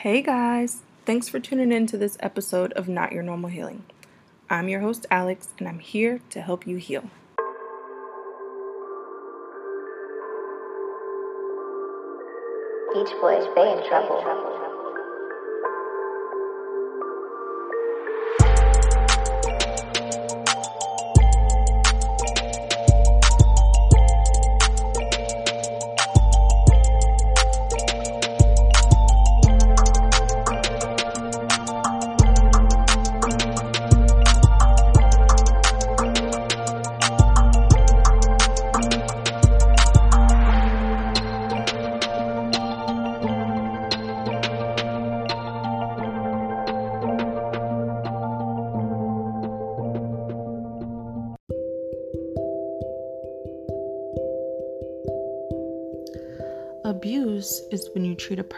[0.00, 3.84] Hey guys, thanks for tuning in to this episode of Not Your Normal Healing.
[4.48, 7.02] I'm your host, Alex, and I'm here to help you heal.
[12.94, 14.69] Beach Boys, they in trouble.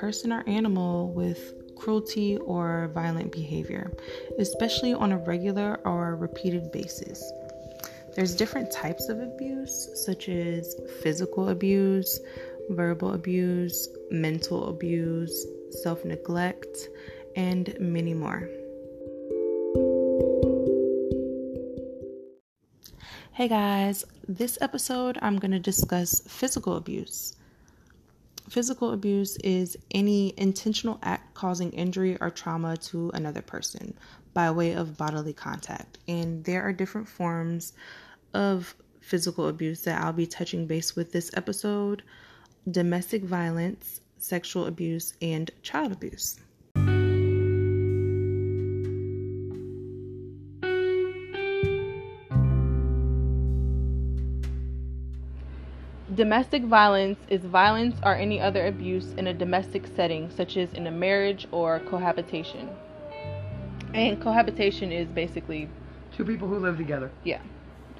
[0.02, 3.88] Person or animal with cruelty or violent behavior,
[4.40, 7.22] especially on a regular or repeated basis.
[8.12, 12.18] There's different types of abuse, such as physical abuse,
[12.70, 15.46] verbal abuse, mental abuse,
[15.84, 16.88] self neglect,
[17.36, 18.48] and many more.
[23.34, 27.36] Hey guys, this episode I'm going to discuss physical abuse.
[28.48, 33.94] Physical abuse is any intentional act causing injury or trauma to another person
[34.34, 35.98] by way of bodily contact.
[36.08, 37.72] And there are different forms
[38.34, 42.02] of physical abuse that I'll be touching base with this episode
[42.70, 46.38] domestic violence, sexual abuse, and child abuse.
[56.14, 60.86] Domestic violence is violence or any other abuse in a domestic setting, such as in
[60.86, 62.68] a marriage or cohabitation.
[63.94, 65.68] And cohabitation is basically,
[66.16, 67.10] Two people who live together.
[67.24, 67.40] yeah,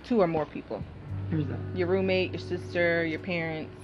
[0.04, 0.82] two or more people
[1.30, 1.58] Here's that.
[1.74, 3.74] your roommate, your sister, your parents.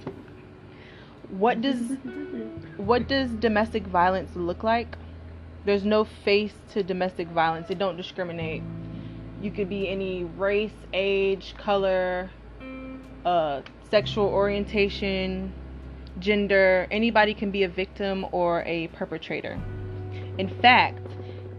[1.29, 1.79] What does
[2.77, 4.97] what does domestic violence look like?
[5.65, 7.69] There's no face to domestic violence.
[7.69, 8.63] It don't discriminate.
[9.41, 12.29] You could be any race, age, color,
[13.25, 15.53] uh, sexual orientation,
[16.19, 16.87] gender.
[16.91, 19.59] Anybody can be a victim or a perpetrator.
[20.37, 21.07] In fact,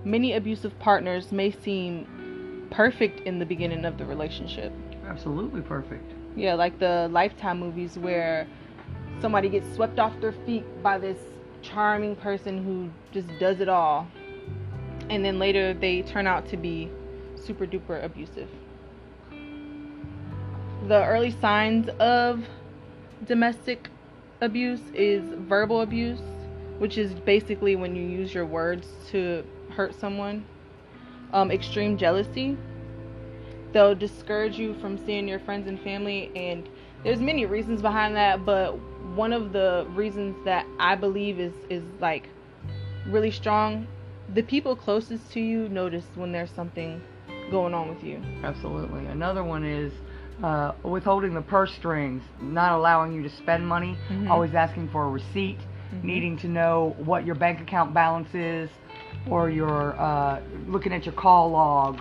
[0.04, 4.72] many abusive partners may seem perfect in the beginning of the relationship.
[5.06, 6.12] Absolutely perfect.
[6.36, 8.46] Yeah, like the Lifetime movies where
[9.20, 11.18] somebody gets swept off their feet by this
[11.62, 14.06] charming person who just does it all.
[15.10, 16.90] And then later they turn out to be
[17.34, 18.48] super duper abusive.
[20.88, 22.42] The early signs of
[23.24, 23.88] domestic
[24.40, 26.22] abuse is verbal abuse,
[26.78, 30.44] which is basically when you use your words to hurt someone.
[31.32, 32.56] Um, extreme jealousy,
[33.72, 36.68] they'll discourage you from seeing your friends and family and
[37.04, 38.76] there's many reasons behind that but
[39.14, 42.28] one of the reasons that i believe is is like
[43.06, 43.86] really strong
[44.34, 47.00] the people closest to you notice when there's something
[47.50, 49.04] going on with you Absolutely.
[49.06, 49.92] Another one is
[50.42, 54.30] uh, withholding the purse strings, not allowing you to spend money, Mhm.
[54.30, 55.60] always asking for a receipt,
[55.92, 56.04] Mhm.
[56.04, 58.70] needing to know what your bank account balance is,
[59.30, 62.00] or your uh, looking at your call log,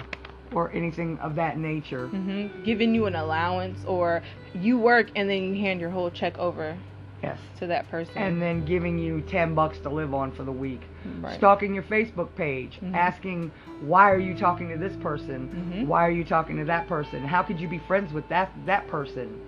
[0.54, 2.08] or anything of that nature.
[2.08, 4.22] hmm giving you an allowance or
[4.54, 6.78] you work and then you hand your whole check over
[7.22, 7.38] Yes.
[7.60, 10.82] to that person And then giving you 10 bucks to live on for the week.
[11.20, 11.36] Right.
[11.36, 12.96] Stalking your Facebook page, Mhm.
[12.96, 15.50] asking, why are you talking to this person?
[15.74, 15.88] Mhm.
[15.88, 17.22] Why are you talking to that person?
[17.26, 19.40] How could you be friends with that that person?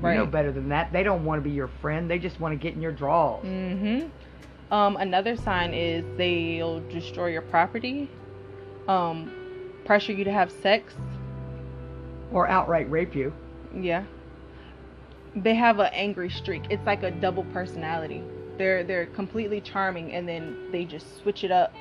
[0.00, 0.14] Right.
[0.14, 0.92] You know better than that.
[0.92, 2.10] They don't want to be your friend.
[2.10, 3.44] They just want to get in your drawers.
[3.46, 4.00] hmm
[4.72, 8.08] Um, another sign is they'll destroy your property,
[8.88, 9.30] um,
[9.84, 10.94] pressure you to have sex.
[12.32, 13.32] Or outright rape you.
[13.74, 14.04] Yeah.
[15.36, 16.64] They have an angry streak.
[16.70, 18.22] It's like a double personality.
[18.58, 21.72] They're they're completely charming and then they just switch it up.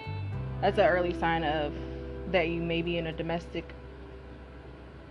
[0.61, 1.73] That's an early sign of
[2.31, 3.73] that you may be in a domestic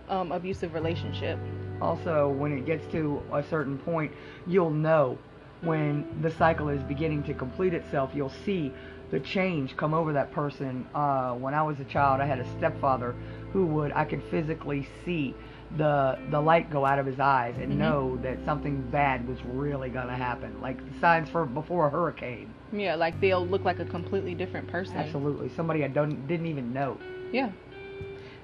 [0.07, 1.37] um, abusive relationship.
[1.81, 4.11] Also, when it gets to a certain point,
[4.47, 5.17] you'll know
[5.61, 8.11] when the cycle is beginning to complete itself.
[8.13, 8.71] You'll see
[9.11, 10.87] the change come over that person.
[10.95, 13.15] Uh, when I was a child, I had a stepfather
[13.51, 15.35] who would I could physically see
[15.77, 17.77] the the light go out of his eyes and Mhm.
[17.77, 22.51] know that something bad was really gonna happen, like the signs for before a hurricane.
[22.71, 24.97] Yeah, like they'll look like a completely different person.
[24.97, 26.97] Absolutely, somebody I don't didn't even know.
[27.31, 27.51] Yeah.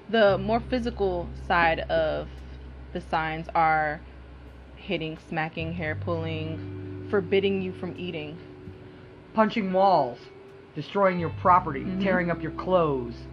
[0.08, 2.28] The more physical side of
[2.92, 4.00] the signs are
[4.76, 6.60] hitting, smacking, hair pulling,
[7.10, 8.38] forbidding you from eating.
[9.34, 10.18] punching walls,
[10.74, 12.00] destroying your property, Mhm.
[12.00, 13.26] tearing up your clothes,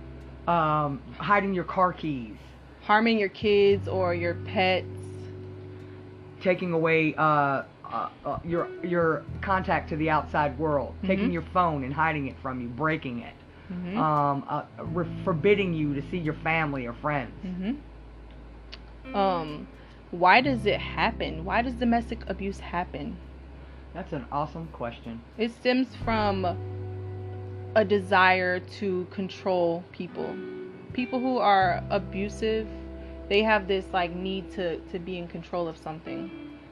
[0.47, 2.35] um, hiding your car keys,
[2.83, 4.85] Harming your kids or your pets.
[6.41, 11.33] taking away uh, uh, uh, your your contact to the outside world, taking Mhm.
[11.33, 13.33] your phone and hiding it from you, breaking it,
[13.71, 13.97] Mhm.
[13.97, 17.31] um, uh, re- forbidding you to see your family or friends.
[17.41, 17.71] hmm
[19.15, 19.67] Um,
[20.11, 21.45] why does it happen?
[21.45, 23.17] Why does domestic abuse happen?
[23.93, 25.21] That's an awesome question.
[25.37, 26.45] It stems from
[27.75, 30.35] a desire to control people.
[30.93, 32.67] People who are abusive,
[33.29, 36.29] they have this like need to to be in control of something.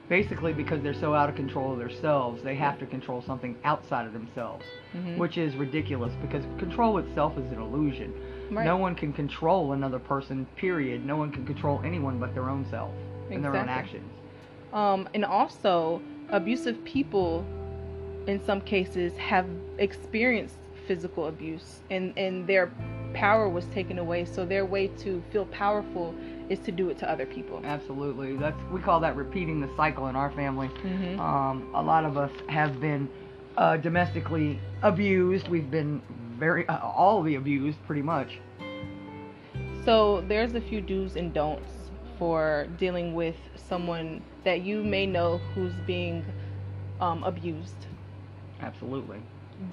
[0.10, 4.06] Basically, because they're so out of control of themselves, they have to control something outside
[4.06, 5.18] of themselves, Mhm.
[5.18, 8.14] which is ridiculous because control itself is an illusion.
[8.52, 8.66] Right.
[8.66, 11.06] No one can control another person, period.
[11.06, 12.92] No one can control anyone but their own self
[13.30, 14.12] and their own actions.
[14.74, 17.46] Um, and also, abusive people,
[18.28, 19.46] in some cases, have
[19.78, 22.70] experienced physical abuse, and and their
[23.14, 24.26] power was taken away.
[24.26, 26.16] So their way to feel powerful
[26.50, 27.62] is to do it to other people.
[27.64, 28.36] Absolutely.
[28.36, 30.70] That's we call that repeating the cycle in our family.
[30.84, 31.20] Mhm.
[31.20, 33.10] Um, a lot of us have been
[33.58, 35.48] uh, domestically abused.
[35.48, 36.02] We've been
[36.38, 38.40] very uh, all the abused, pretty much.
[39.86, 45.40] So there's a few do's and don'ts for dealing with someone that you may know
[45.54, 46.24] who's being
[47.00, 47.88] um, abused.
[48.62, 49.24] Absolutely.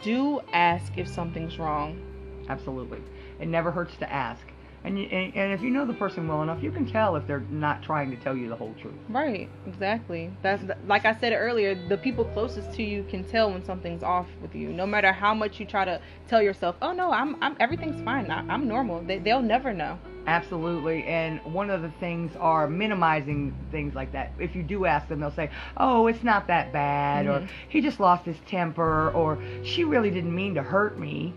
[0.03, 2.01] Do ask if something's wrong.
[2.49, 3.01] Absolutely.
[3.39, 4.47] It never hurts to ask.
[4.85, 7.27] And, you, and and if you know the person well enough, you can tell if
[7.27, 8.95] they're not trying to tell you the whole truth.
[9.09, 10.33] Right, exactly.
[10.41, 11.75] That's like I said earlier.
[11.89, 14.73] The people closest to you can tell when something's off with you.
[14.73, 18.31] No matter how much you try to tell yourself, "Oh no, I'm, I'm everything's fine.
[18.31, 19.99] I, I'm normal." They, they'll never know.
[20.29, 21.05] Absolutely.
[21.05, 24.33] And one of the things are minimizing things like that.
[24.39, 27.49] If you do ask them, they'll say, "Oh, it's not that bad," or Mhm.
[27.69, 31.35] "He just lost his temper," or "She really didn't mean to hurt me."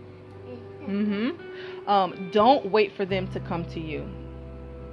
[0.86, 1.30] Mm-hmm.
[1.86, 4.08] Um, don't wait for them to come to you.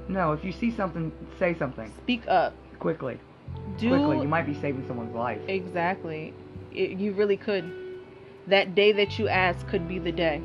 [0.08, 2.56] No, if you see something, say something Speak up.
[2.80, 3.20] quickly.
[3.78, 4.22] Do quickly.
[4.22, 5.40] You might be saving someone's life.
[5.48, 6.34] exactly.
[6.72, 7.72] It, you really could.
[8.48, 10.42] That day that you ask could be the day.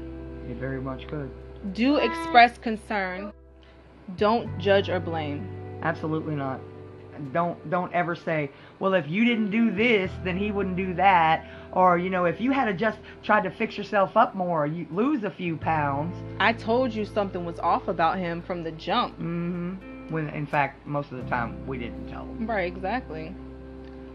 [0.48, 1.30] It very much could.
[1.72, 3.32] Do express concern.
[4.16, 5.48] Don't judge or blame.
[5.82, 6.60] Absolutely not.
[7.32, 11.46] Don't don't ever say, well, if you didn't do this, then he wouldn't do that.
[11.72, 14.86] Or you know, if you had to just tried to fix yourself up more, you
[14.90, 16.16] lose a few pounds.
[16.40, 19.16] I told you something was off about him from the jump.
[19.16, 19.74] hmm
[20.10, 22.46] When in fact, most of the time we didn't tell them.
[22.46, 23.34] Right, exactly.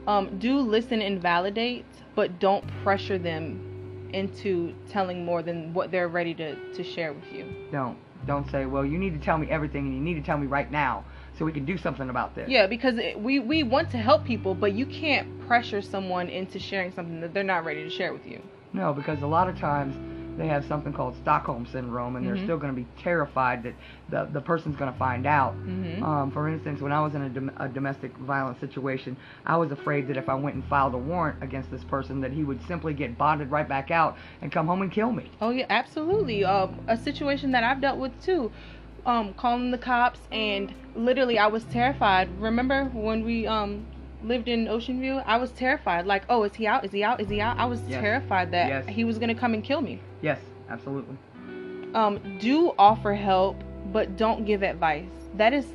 [0.07, 1.85] Um, do listen and validate,
[2.15, 7.31] but don't pressure them into telling more than what they're ready to, to share with
[7.31, 7.45] you.
[7.71, 10.37] Don't don't say, well, you need to tell me everything, and you need to tell
[10.37, 11.05] me right now,
[11.39, 12.49] so we can do something about this.
[12.49, 16.59] Yeah, because it, we, we want to help people, but you can't pressure someone into
[16.59, 18.41] sharing something that they're not ready to share with you.
[18.73, 19.95] No, because a lot of times
[20.37, 22.29] they have something called Stockholm syndrome, and Mhm.
[22.29, 23.73] they're still going to be terrified that
[24.09, 25.53] the the person's going to find out.
[25.65, 26.01] Mhm.
[26.01, 29.71] Um, for instance, when I was in a, dom- a domestic violence situation, I was
[29.71, 32.61] afraid that if I went and filed a warrant against this person, that he would
[32.67, 35.29] simply get bonded right back out and come home and kill me.
[35.41, 36.45] Oh yeah, absolutely.
[36.45, 38.51] Um, a situation that I've dealt with too.
[39.05, 42.29] Um, calling the cops and literally I was terrified.
[42.39, 43.85] Remember when we um
[44.23, 45.21] lived in Ocean View?
[45.25, 46.05] I was terrified.
[46.05, 46.83] Like, oh, is he out?
[46.85, 47.21] Is he out?
[47.21, 47.57] Is he out?
[47.57, 48.01] I was Yes.
[48.01, 48.85] terrified that Yes.
[48.87, 49.99] he was gonna come and kill me.
[50.21, 51.17] Yes, absolutely.
[51.93, 55.09] Um, do offer help, but don't give advice.
[55.35, 55.65] That is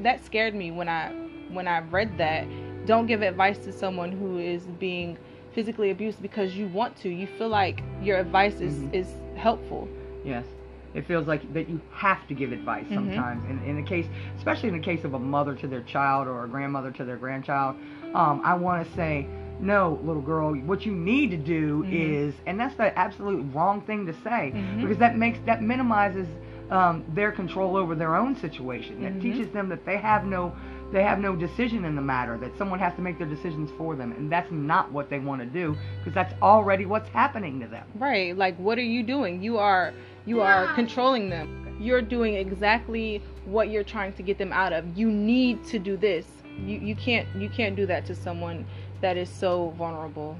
[0.00, 1.12] that scared me when I
[1.50, 2.46] when I read that.
[2.86, 5.16] Don't give advice to someone who is being
[5.52, 7.08] physically abused because you want to.
[7.08, 8.94] You feel like your advice is Mhm.
[8.94, 9.88] is helpful.
[10.24, 10.44] Yes.
[10.94, 12.94] It feels like that you have to give advice Mhm.
[12.94, 13.44] sometimes.
[13.50, 16.44] In, in the case, especially in the case of a mother to their child or
[16.44, 17.76] a grandmother to their grandchild,
[18.14, 19.26] um, I want to say,
[19.60, 21.92] no, little girl, what you need to do Mhm.
[21.92, 24.82] is, and that's the absolute wrong thing to say, Mhm.
[24.82, 26.28] because that makes that minimizes
[26.70, 29.04] um, their control over their own situation.
[29.04, 29.20] It Mhm.
[29.20, 30.52] teaches them that they have no
[30.92, 32.38] they have no decision in the matter.
[32.38, 35.40] That someone has to make their decisions for them, and that's not what they want
[35.40, 37.84] to do, because that's already what's happening to them.
[37.98, 38.36] Right.
[38.36, 39.42] Like what are you doing?
[39.42, 39.92] You are
[40.26, 41.76] you are controlling them.
[41.80, 44.96] You're doing exactly what you're trying to get them out of.
[44.96, 46.26] You need to do this.
[46.58, 48.64] You you can't you can't do that to someone
[49.00, 50.38] that is so vulnerable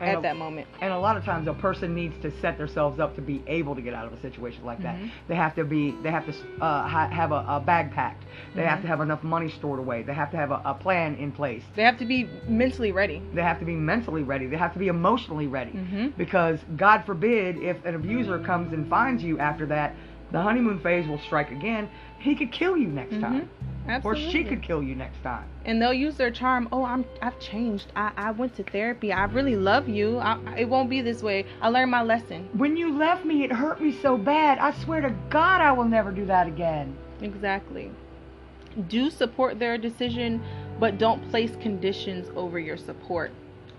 [0.00, 0.66] at a- that moment.
[0.80, 3.74] And a lot of times, a person needs to set themselves up to be able
[3.74, 4.96] to get out of a situation like that.
[4.96, 5.10] Mhm.
[5.28, 8.24] They have to be, they have to uh, ha- have a, a bag packed.
[8.54, 8.82] They have Mhm.
[8.82, 10.02] to have enough money stored away.
[10.02, 11.62] They have to have a, a plan in place.
[11.76, 13.22] They have to be mentally ready.
[13.34, 14.46] They have to be mentally ready.
[14.46, 15.72] They have to be emotionally ready.
[15.72, 16.16] Mhm.
[16.16, 19.94] Because God forbid, if an abuser comes and finds you after that,
[20.30, 21.88] the honeymoon phase will strike again.
[22.18, 23.20] He could kill you next Mhm.
[23.20, 23.50] time.
[24.04, 25.44] Or she could kill you next time.
[25.64, 26.68] and they'll use their charm.
[26.72, 27.86] Oh, I'm I've changed.
[27.96, 29.12] I, I went to therapy.
[29.14, 30.18] I really love you.
[30.18, 31.46] I, it won't be this way.
[31.62, 32.48] I learned my lesson.
[32.52, 34.58] When you left me, it hurt me so bad.
[34.58, 36.94] I swear to God, I will never do that again.
[37.22, 37.90] Exactly.
[38.88, 40.42] Do support their decision,
[40.78, 43.30] but don't place conditions over your support.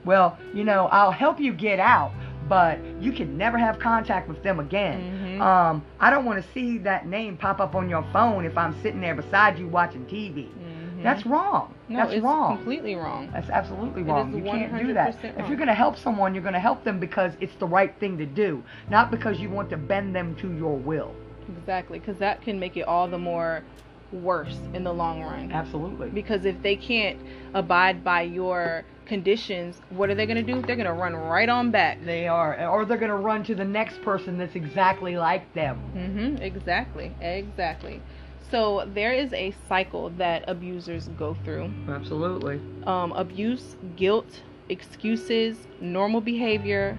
[0.05, 2.11] Well, you know, I'll help you get out,
[2.49, 5.37] but you can never have contact with them again.
[5.39, 5.41] Mhm.
[5.41, 8.73] Um, I don't want to see that name pop up on your phone if I'm
[8.81, 10.49] sitting there beside you watching TV.
[10.59, 11.03] Mhm.
[11.03, 11.75] That's wrong.
[11.87, 12.57] no, That's it's wrong.
[12.57, 13.29] completely wrong.
[13.31, 14.35] That's absolutely wrong.
[14.35, 15.15] You can't do that.
[15.15, 17.65] 100% If you're going to help someone, you're going to help them because it's the
[17.65, 21.15] right thing to do, not because you want to bend them to your will.
[21.57, 23.63] Exactly, because that can make it all the more
[24.11, 25.51] worse in the long run.
[25.51, 26.09] Absolutely.
[26.09, 27.17] Because if they can't
[27.53, 30.61] abide by your conditions, what are they going to do?
[30.61, 32.05] They're going to run right on back.
[32.05, 35.81] They are, or they're going to run to the next person that's exactly like them.
[35.95, 36.41] Mm-hmm.
[36.41, 37.13] Exactly.
[37.19, 38.01] Exactly.
[38.49, 41.71] So there is a cycle that abusers go through.
[41.89, 42.61] Absolutely.
[42.85, 46.97] Um, abuse, guilt, excuses, normal behavior,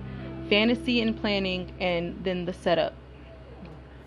[0.48, 2.94] fantasy and planning, and then the setup.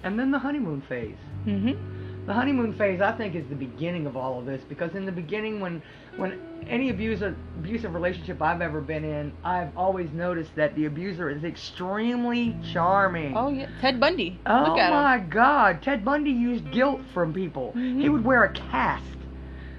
[0.04, 1.16] And then the honeymoon phase.
[1.46, 2.03] Mm-hmm.
[2.26, 5.12] The honeymoon phase, I think, is the beginning of all of this because in the
[5.12, 5.82] beginning, when
[6.16, 6.40] when
[6.70, 11.44] any abusive abusive relationship I've ever been in, I've always noticed that the abuser is
[11.44, 13.36] extremely charming.
[13.36, 14.40] Oh yeah, Ted Bundy.
[14.46, 15.30] Oh Look at my him.
[15.30, 15.82] God!
[15.82, 17.74] Ted Bundy used guilt from people.
[17.76, 18.00] Mhm.
[18.02, 19.04] He would wear a cast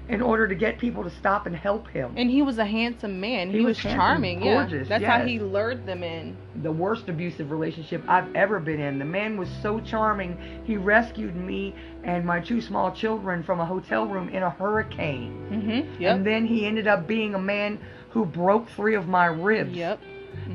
[0.07, 2.13] in order to get people to stop and help him.
[2.15, 3.49] And he was a handsome man.
[3.49, 4.39] He, He was, was handsome, charming.
[4.41, 6.37] gorgeous, yeah, that's how he lured them in.
[6.61, 8.99] the worst abusive relationship I've ever been in.
[8.99, 10.37] The man was so charming.
[10.65, 15.47] He rescued me and my two small children from a hotel room in a hurricane.
[15.51, 16.01] Mm-hmm.
[16.03, 16.15] Yep.
[16.15, 17.79] And then he ended up being a man
[18.11, 19.99] who broke three of my ribs Yep.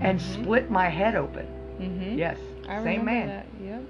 [0.01, 0.43] and Mhm.
[0.43, 1.47] split my head open.
[1.81, 2.19] Mm-hmm.
[2.19, 2.39] Yes,
[2.69, 3.27] I same man.
[3.29, 3.47] That.
[3.65, 3.83] Yep.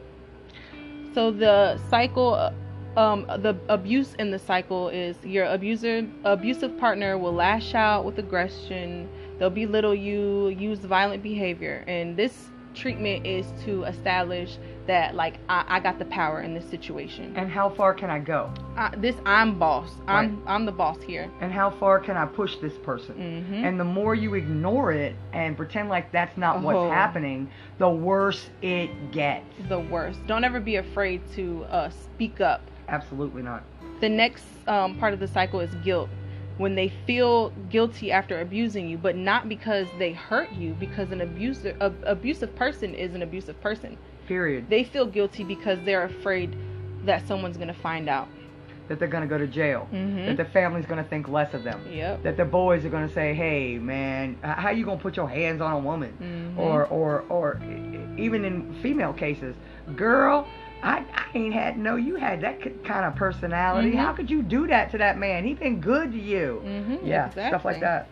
[1.14, 2.52] So the cycle, uh,
[2.97, 8.18] um, the abuse in the cycle is your abuser, abusive partner will lash out with
[8.18, 9.09] aggression.
[9.38, 14.56] They'll belittle you, use violent behavior, and this treatment is to establish
[14.87, 17.32] that like I, I got the power in this situation.
[17.37, 18.52] And how far can I go?
[18.76, 19.90] I, this I'm boss.
[20.06, 21.28] I'm I'm the boss here.
[21.40, 23.14] And how far can I push this person?
[23.16, 23.64] Mm-hmm.
[23.64, 26.90] And the more you ignore it and pretend like that's not what's Oh.
[26.90, 29.44] happening, the worse it gets.
[29.68, 30.25] the worst.
[30.26, 32.69] Don't ever be afraid to uh, speak up.
[32.90, 33.62] Absolutely not.
[34.00, 36.11] The next um, part of the cycle is guilt.
[36.59, 41.23] When they feel guilty after abusing you, but not because they hurt you, because an
[41.23, 43.97] abuser, a, abusive person is an abusive person.
[44.26, 44.68] Period.
[44.68, 46.54] They feel guilty because they're afraid
[47.06, 48.28] that someone's gonna find out.
[48.88, 49.88] That they're going to go to jail.
[49.92, 50.26] Mhm.
[50.26, 51.80] That their family's going to think less of them.
[51.92, 52.25] Yep.
[52.25, 55.28] That their boys are going to say, "Hey, man, how you going to put your
[55.28, 56.12] hands on a woman?"
[56.56, 56.61] Mhm.
[56.61, 57.61] Or, or, or,
[58.18, 59.54] even in female cases,
[59.94, 60.44] girl,
[60.82, 61.96] I, I ain't had no.
[61.96, 63.92] You had that kind of personality.
[63.92, 63.96] Mhm.
[63.96, 65.44] How could you do that to that man?
[65.44, 66.62] He been good to you.
[66.64, 68.08] Mhm, Yeah, stuff like that.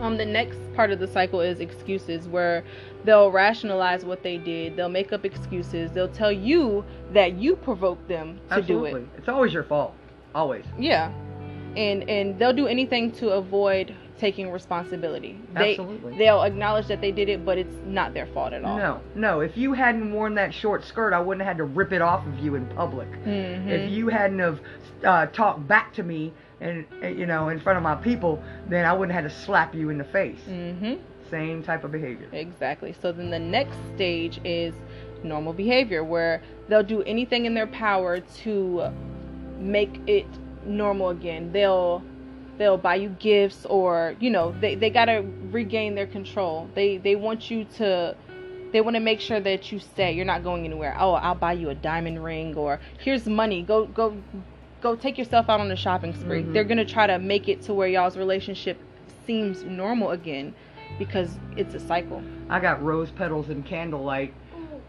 [0.00, 2.64] Um, the next part of the cycle is excuses, where
[3.04, 4.74] they'll rationalize what they did.
[4.76, 5.92] They'll make up excuses.
[5.92, 8.90] They'll tell you that you provoked them to Absolutely.
[8.90, 9.08] do it.
[9.18, 9.94] It's always your fault.
[10.34, 10.64] Always.
[10.78, 11.10] Yeah,
[11.76, 15.38] and and they'll do anything to avoid taking responsibility.
[15.54, 16.16] They, Absolutely.
[16.18, 18.76] They'll acknowledge that they did it, but it's not their fault at all.
[18.76, 19.40] No, no.
[19.40, 22.26] If you hadn't worn that short skirt, I wouldn't have had to rip it off
[22.26, 23.10] of you in public.
[23.24, 23.68] Mhm.
[23.68, 24.60] If you hadn't have
[25.04, 28.84] uh, talked back to me and uh, you know in front of my people, then
[28.84, 30.40] I wouldn't have had to slap you in the face.
[30.48, 30.94] Mm-hmm.
[31.30, 32.28] Same type of behavior.
[32.32, 32.94] Exactly.
[33.00, 34.74] So then the next stage is
[35.22, 38.90] normal behavior, where they'll do anything in their power to
[39.58, 40.26] make it
[40.64, 41.50] normal again.
[41.52, 42.02] They'll
[42.58, 46.68] they'll buy you gifts or you know they, they gotta regain their control.
[46.74, 48.16] They they want you to
[48.72, 50.12] they want to make sure that you stay.
[50.12, 50.96] You're not going anywhere.
[50.98, 53.62] Oh i'll buy you a diamond ring or here's money.
[53.62, 54.16] Go go
[54.80, 56.42] go take yourself out on a shopping spree.
[56.42, 56.52] Mhm.
[56.52, 58.78] they're gonna try to make it to where y'all's relationship
[59.26, 60.54] seems normal again
[60.98, 62.22] because it's a cycle.
[62.48, 64.32] I got rose petals and candlelight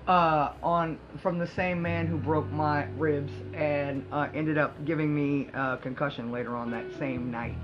[0.07, 5.13] uh, on from the same man who broke my ribs and uh, ended up giving
[5.13, 7.57] me a concussion later on that same night.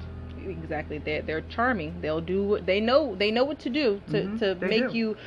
[0.45, 4.23] exactly they're, they're charming they'll do what they know they know what to do to,
[4.23, 4.97] Mhm, to they make do.
[4.97, 5.17] you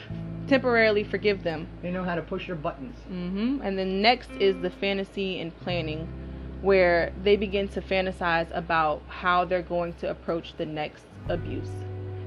[0.46, 2.96] temporarily forgive them They know how to push your buttons.
[3.08, 6.06] hmm And then next is the fantasy and planning,
[6.60, 11.70] where they begin to fantasize about how they're going to approach the next abuse.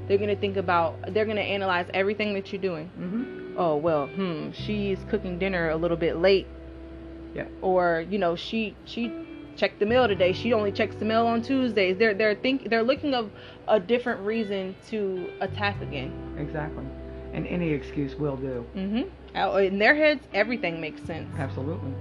[0.07, 2.87] They're going to think about, they're going to analyze everything that you're doing.
[2.89, 6.47] hmm Oh, well, hmm, she's cooking dinner a little bit late.
[7.35, 7.45] Yeah.
[7.61, 9.11] Or, you know, she, she,
[9.59, 10.31] checked the mail today.
[10.31, 11.97] She only checks the mail on Tuesdays.
[11.97, 13.29] They're they're think they're looking of
[13.67, 16.13] a different reason to attack again.
[16.39, 16.85] Exactly.
[17.33, 18.65] And any excuse will do.
[18.75, 19.57] Mm-hmm.
[19.59, 21.29] In their heads, everything makes sense.
[21.37, 21.93] Absolutely.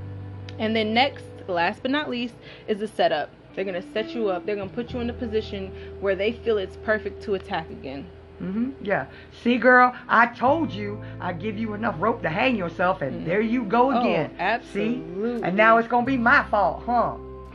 [0.59, 2.35] And then next, last but not least,
[2.69, 3.31] is the setup.
[3.55, 4.47] They're gonna set you up.
[4.47, 8.07] They're gonna put you in a position where they feel it's perfect to attack again.
[8.39, 9.07] Hmm Yeah.
[9.43, 13.25] See, girl, I told you I'd give you enough rope to hang yourself, and Mhm.
[13.25, 14.31] there you go Oh, again.
[14.39, 15.39] absolutely.
[15.41, 15.45] See?
[15.45, 17.15] And now it's gonna be my fault, huh?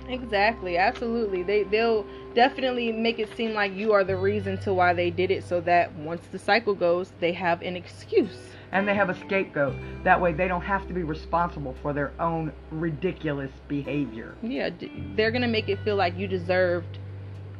[0.09, 1.43] Exactly, absolutely.
[1.43, 5.31] They they'll definitely make it seem like you are the reason to why they did
[5.31, 8.53] it, so that once the cycle goes, they have an excuse.
[8.73, 9.75] And they have a scapegoat.
[10.03, 14.35] That way, they don't have to be responsible for their own ridiculous behavior.
[14.41, 16.97] Yeah, d- they're gonna make it feel like you deserved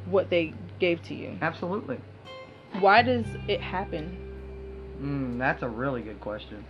[0.05, 1.37] what they gave to you.
[1.41, 1.99] Absolutely.
[2.79, 4.17] Why does it happen?
[5.01, 6.63] Mm, that's a really good question.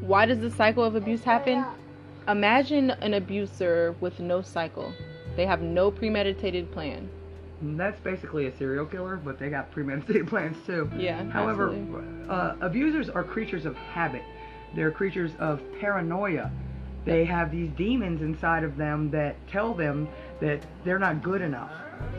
[0.00, 1.64] Why does the cycle of abuse happen?
[2.26, 4.92] Imagine an abuser with no cycle.
[5.36, 7.08] They have no premeditated plan.
[7.62, 10.90] That's basically a serial killer, but they got premeditated plans too.
[10.96, 11.24] Yeah.
[11.30, 11.74] However,
[12.28, 14.22] uh, abusers are creatures of habit.
[14.74, 16.50] They're creatures of paranoia.
[17.04, 20.08] They have these demons inside of them that tell them
[20.40, 21.72] that they're not good enough.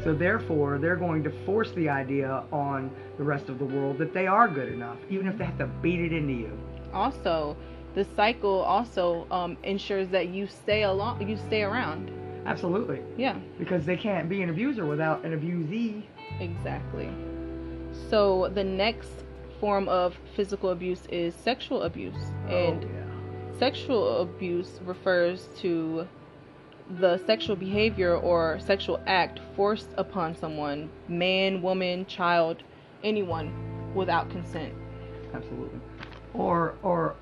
[0.04, 4.14] So therefore, they're going to force the idea on the rest of the world that
[4.14, 6.58] they are good enough, even if they have to beat it into you.
[6.94, 7.56] also,
[7.94, 12.10] the cycle also um, ensures that you stay along, you stay around.
[12.46, 13.38] Absolutely, Yeah.
[13.60, 16.04] because they can't be an abuser without an abusee.
[16.40, 17.10] Exactly.
[18.10, 19.12] So the next
[19.60, 22.16] form of physical abuse is sexual abuse.
[22.48, 23.60] And oh, yeah.
[23.60, 26.08] sexual abuse refers to
[27.00, 32.64] the sexual behavior or sexual act forced upon someone, man, woman, child,
[33.04, 34.74] anyone without consent.
[35.34, 35.80] absolutely.
[36.34, 37.16] Or or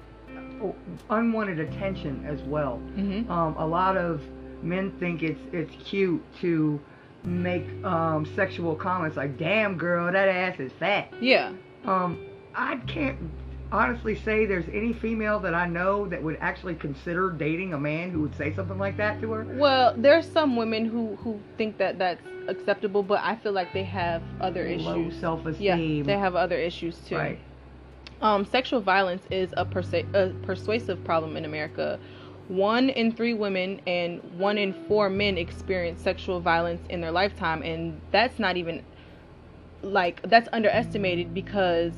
[0.61, 0.75] or
[1.09, 2.81] unwanted attention as well.
[2.95, 3.31] Mm-hmm.
[3.31, 4.21] Um, a lot of
[4.61, 6.79] men think it's it's cute to
[7.23, 11.53] make um, sexual comments like "Damn girl, that ass is fat." Yeah.
[11.85, 13.17] Um, I can't
[13.71, 18.09] honestly say there's any female that I know that would actually consider dating a man
[18.11, 19.43] who would say something like that to her.
[19.43, 23.83] Well, there's some women who who think that that's acceptable, but I feel like they
[23.83, 25.19] have other Low issues.
[25.19, 25.97] self-esteem.
[25.97, 27.15] Yeah, they have other issues too.
[27.15, 27.39] Right.
[28.21, 29.61] Um, sexual violence is a,
[30.13, 31.99] a persuasive problem in America.
[32.49, 37.61] One in three women and one in four men experience sexual violence in their lifetime,
[37.61, 38.83] and that's not even
[39.81, 41.93] like that's underestimated because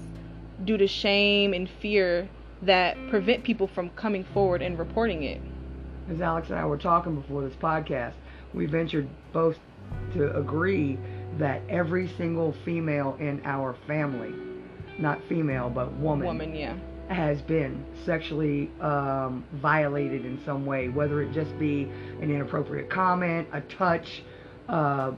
[0.65, 2.29] due to shame and fear
[2.61, 5.41] that prevent people from coming forward and reporting it.
[6.09, 8.13] As Alex and I were talking before this podcast,
[8.53, 9.57] we ventured both
[10.13, 10.97] to agree
[11.37, 14.33] that every single female in our family,
[14.99, 16.75] not female but woman, Woman, yeah.
[17.07, 21.83] has been sexually um, violated in some way, whether it just be
[22.21, 24.23] an inappropriate comment, a touch,
[24.69, 25.11] uh,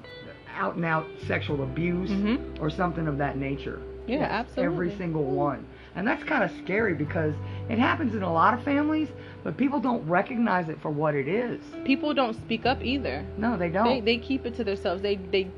[0.55, 2.61] out and out sexual abuse, Mhm.
[2.61, 3.81] or something of that nature.
[4.07, 4.73] Yeah, Yes, absolutely.
[4.75, 5.65] Every single one.
[5.95, 7.35] And that's kind of scary because
[7.69, 9.09] it happens in a lot of families,
[9.43, 11.61] but people don't recognize it for what it is.
[11.85, 13.23] People don't speak up either.
[13.37, 13.85] No, they don't.
[13.85, 15.01] They they keep it to themselves.
[15.01, 15.49] They they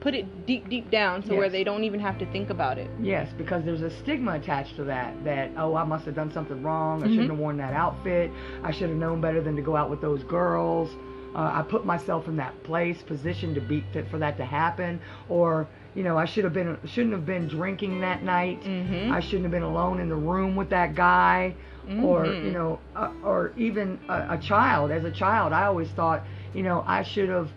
[0.00, 2.90] put it deep deep down to where they don't even have to think about it.
[3.00, 5.24] Yes, because there's a stigma attached to that.
[5.24, 7.02] That oh, I must have done something wrong.
[7.02, 7.10] I Mhm.
[7.10, 8.30] shouldn't have worn that outfit.
[8.62, 10.94] I should have known better than to go out with those girls.
[11.34, 15.00] Uh, I put myself in that place, position to be fit for that to happen.
[15.28, 18.62] Or you know, I should have been shouldn't have been drinking that night.
[18.62, 19.10] Mhm.
[19.10, 21.54] I shouldn't have been alone in the room with that guy.
[22.02, 22.44] Or Mhm.
[22.44, 24.90] you know, uh, or even a, a child.
[24.92, 26.24] As a child, I always thought,
[26.54, 27.50] you know, I should have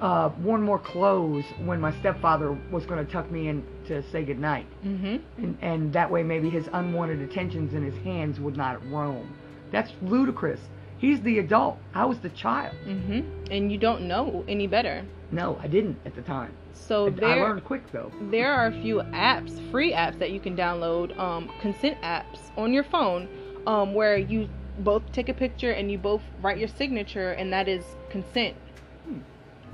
[0.00, 4.22] uh, worn more clothes when my stepfather was going to tuck me in to say
[4.24, 5.20] goodnight Mhm.
[5.38, 9.34] and, and that way maybe his unwanted attentions in his hands would not roam.
[9.72, 10.60] That's ludicrous.
[11.02, 11.80] He's the adult.
[11.94, 12.76] I was the child.
[12.86, 13.24] Mhm.
[13.50, 15.04] And you don't know any better.
[15.32, 16.52] No, I didn't at the time.
[16.74, 18.12] So I, I learned quick though.
[18.30, 22.72] there are a few apps, free apps that you can download, um, consent apps on
[22.72, 23.26] your phone,
[23.66, 27.66] um, where you both take a picture and you both write your signature, and that
[27.66, 28.54] is consent.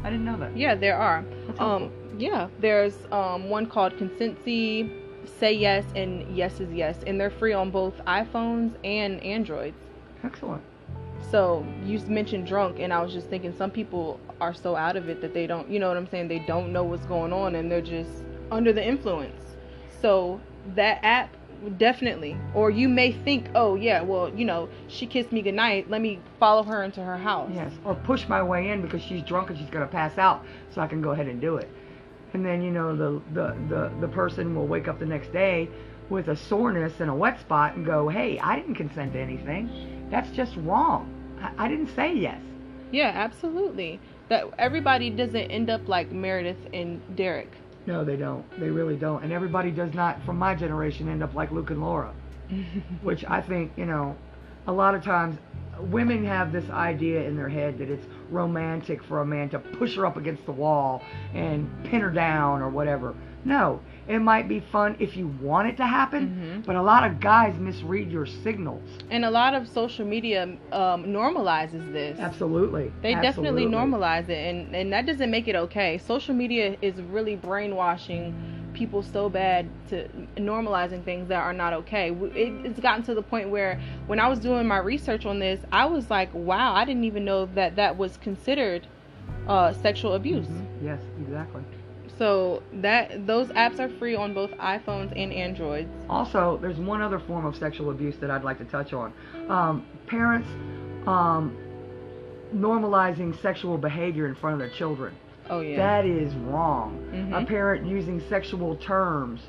[0.03, 0.57] I didn't know that.
[0.57, 1.25] Yeah, there are.
[1.59, 4.91] Um, yeah, there's um one called Consentsy,
[5.27, 9.77] Say Yes, and Yes is Yes, and they're free on both iPhones and Androids.
[10.25, 10.63] Excellent.
[11.31, 15.09] So you mentioned drunk, and I was just thinking some people are so out of
[15.09, 16.29] it that they don't, you know what I'm saying?
[16.29, 19.57] They don't know what's going on, and they're just under the influence.
[20.01, 20.41] So
[20.75, 21.35] that app
[21.77, 25.91] definitely, or you may think, oh yeah, well you know she kissed me goodnight.
[25.91, 27.51] Let me follow her into her house.
[27.53, 27.73] Yes.
[27.85, 30.87] Or push my way in because she's drunk and she's gonna pass out, so I
[30.87, 31.69] can go ahead and do it.
[32.33, 35.69] And then you know the the the, the person will wake up the next day
[36.09, 39.69] with a soreness and a wet spot and go, hey, I didn't consent to anything.
[40.11, 41.13] That's just wrong.
[41.41, 42.41] I, I didn't say yes.
[42.91, 44.01] Yeah, absolutely.
[44.29, 47.51] That everybody doesn't end up like Meredith and Derek.
[47.87, 48.45] No, they don't.
[48.61, 49.23] They really don't.
[49.23, 52.13] And everybody does not, from my generation, end up like Luke and Laura,
[53.03, 54.17] which I think, you know,
[54.67, 55.39] a lot of times
[55.81, 59.97] women have this idea in their head that it's romantic for a man to push
[59.97, 61.03] her up against the wall
[61.35, 63.15] and pin her down or whatever.
[63.45, 66.67] No, it might be fun if you want it to happen, Mhm.
[66.67, 68.83] but a lot of guys misread your signals.
[69.11, 72.19] And a lot of social media um, normalizes this.
[72.19, 72.91] Absolutely.
[73.03, 75.99] They definitely normalize it, and, and that doesn't make it okay.
[75.99, 78.35] Social media is really brainwashing
[78.73, 82.11] people so bad to normalizing things that are not okay.
[82.11, 85.61] It, it's gotten to the point where when I was doing my research on this,
[85.73, 88.87] I was like, wow, I didn't even know that that was considered
[89.49, 90.47] uh, sexual abuse.
[90.47, 90.67] Mhm.
[90.83, 91.63] Yes, exactly.
[92.19, 95.89] So that those apps are free on both iPhones and Androids.
[96.11, 99.13] Also, there's one other form of sexual abuse that I'd like to touch on.
[99.49, 100.49] Um, parents
[101.07, 101.57] um,
[102.55, 105.15] normalizing sexual behavior in front of their children.
[105.51, 105.77] Oh yeah.
[105.77, 106.99] That is wrong.
[107.13, 107.43] Mhm.
[107.43, 109.41] A parent using sexual terms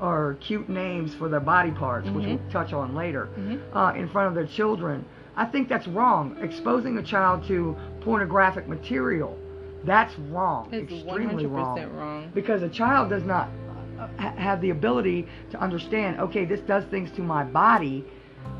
[0.00, 2.50] or cute names for their body parts, which we'll Mhm.
[2.50, 3.60] touch on later, Mhm.
[3.72, 5.04] uh, in front of their children.
[5.36, 6.36] I think that's wrong.
[6.42, 9.38] Exposing a child to pornographic material,
[9.86, 10.68] that's wrong.
[10.72, 11.96] It's Extremely 100% wrong.
[11.96, 12.32] wrong.
[12.34, 13.48] Because a child does not
[13.98, 18.04] uh, have the ability to understand, okay, this does things to my body,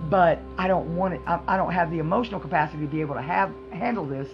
[0.08, 1.20] but I don't want it.
[1.26, 4.28] I, I don't have the emotional capacity to be able to have handle this.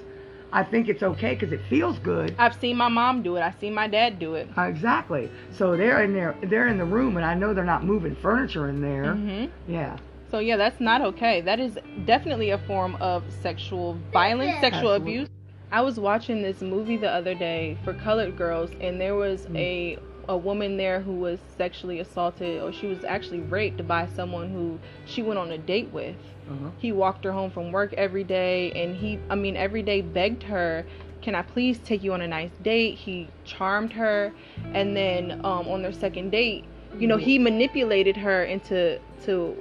[0.55, 2.35] I think it's okay because it feels good.
[2.39, 3.41] I've seen my mom do it.
[3.41, 4.51] I've seen my dad do it.
[4.57, 5.31] Uh, exactly.
[5.51, 6.37] So they're in there.
[6.43, 9.15] They're in the room, and I know they're not moving furniture in there.
[9.15, 9.97] hmm Yeah.
[10.31, 11.41] So yeah, that's not okay.
[11.41, 15.13] That is definitely a form of sexual violence, sexual Absolutely.
[15.13, 15.29] abuse.
[15.73, 19.57] I was watching this movie the other day for colored girls, and there was Mm.
[19.57, 24.51] a a woman there who was sexually assaulted, or she was actually raped by someone
[24.51, 26.15] who she went on a date with.
[26.49, 26.71] Uh-huh.
[26.79, 30.45] He walked her home from work every day, and he, I mean, every day begged
[30.45, 30.87] her,
[31.23, 34.33] "Can I please take you on a nice date?" He charmed her,
[34.75, 36.67] and then um, on their second date,
[37.01, 39.57] you know, he manipulated her into to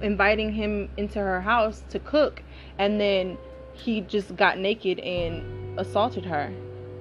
[0.00, 2.42] inviting him into her house to cook,
[2.78, 3.36] and then
[3.76, 6.52] he just got naked and assaulted her.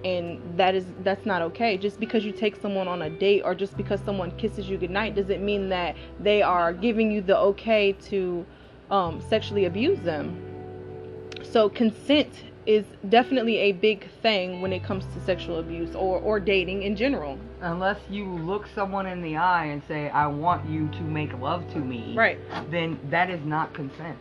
[0.04, 1.78] And that is that's not okay.
[1.78, 5.16] Just because you take someone on a date or just because someone kisses you goodnight
[5.16, 8.46] doesn't mean that they are giving you the okay to
[8.92, 10.42] um, sexually abuse them.
[11.44, 16.40] So consent is definitely a big thing when it comes to sexual abuse or, or
[16.40, 17.38] dating in general.
[17.62, 21.72] Unless you look someone in the eye and say, "I want you to make love
[21.74, 22.40] to me," Right.
[22.70, 24.18] Then that is not consent.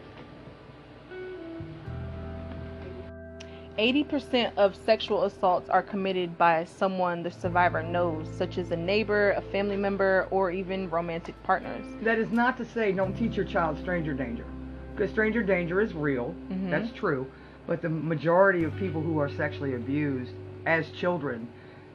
[3.78, 9.32] 80% of sexual assaults are committed by someone the survivor knows, such as a neighbor,
[9.32, 11.84] a family member, or even romantic partners.
[12.02, 14.46] That is not to say don't teach your child stranger danger,
[14.94, 16.34] because stranger danger is real.
[16.50, 16.70] Mhm.
[16.70, 17.26] That's true.
[17.66, 20.34] But the majority of people who are sexually abused
[20.66, 21.48] as children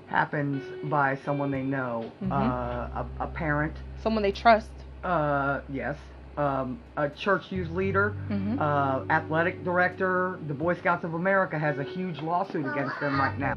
[0.08, 2.32] happens by someone they know, Mhm.
[2.32, 4.72] uh, a, a parent, Someone they trust.
[5.04, 5.98] uh, yes,
[6.40, 8.60] um, a church youth leader, Mhm.
[8.60, 10.40] uh, athletic director.
[10.48, 13.54] The Boy Scouts of America has a huge lawsuit against them right now.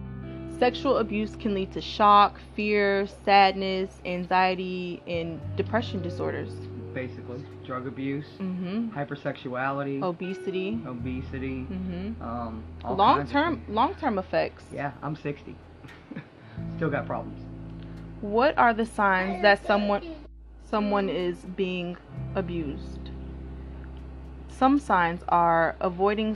[0.59, 6.53] Sexual abuse can lead to shock, fear, sadness, anxiety, and depression disorders.
[6.93, 10.79] Basically, drug abuse, hmm hypersexuality, Obesity.
[10.87, 14.65] obesity, hmm um, long term long term effects.
[14.73, 15.55] Yeah, I'm 60.
[16.77, 17.39] Still got problems.
[18.21, 20.03] What are the signs that someone
[20.73, 21.99] someone is being
[22.35, 23.11] abused?
[24.49, 26.35] Some signs are avoiding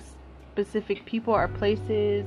[0.53, 2.27] specific people or places,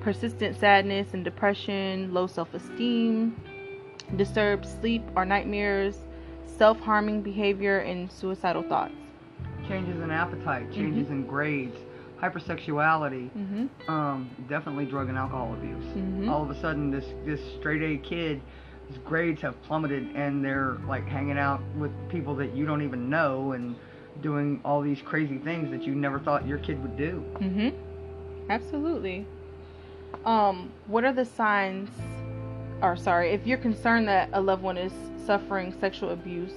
[0.00, 3.34] persistent sadness and depression, low self-esteem,
[4.16, 5.96] disturbed sleep or nightmares,
[6.58, 8.92] self-harming behavior and suicidal thoughts.
[9.66, 11.12] Changes in appetite, changes Mm-hmm.
[11.22, 11.76] in grades,
[12.20, 13.68] hypersexuality, Mhm.
[13.88, 15.86] um, definitely drug and alcohol abuse.
[15.96, 16.28] Mhm.
[16.28, 18.42] All of a sudden, this this straight A kid,
[18.88, 23.08] his grades have plummeted, and they're like hanging out with people that you don't even
[23.10, 23.76] know and
[24.22, 27.24] doing all these crazy things that you never thought your kid would do.
[27.38, 27.72] Mhm.
[28.50, 29.26] Absolutely.
[30.24, 31.90] Um, what are the signs?
[32.82, 34.92] Or sorry, if you're concerned that a loved one is
[35.26, 36.54] suffering sexual abuse,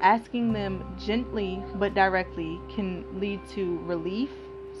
[0.00, 4.30] asking them gently but directly can lead to relief,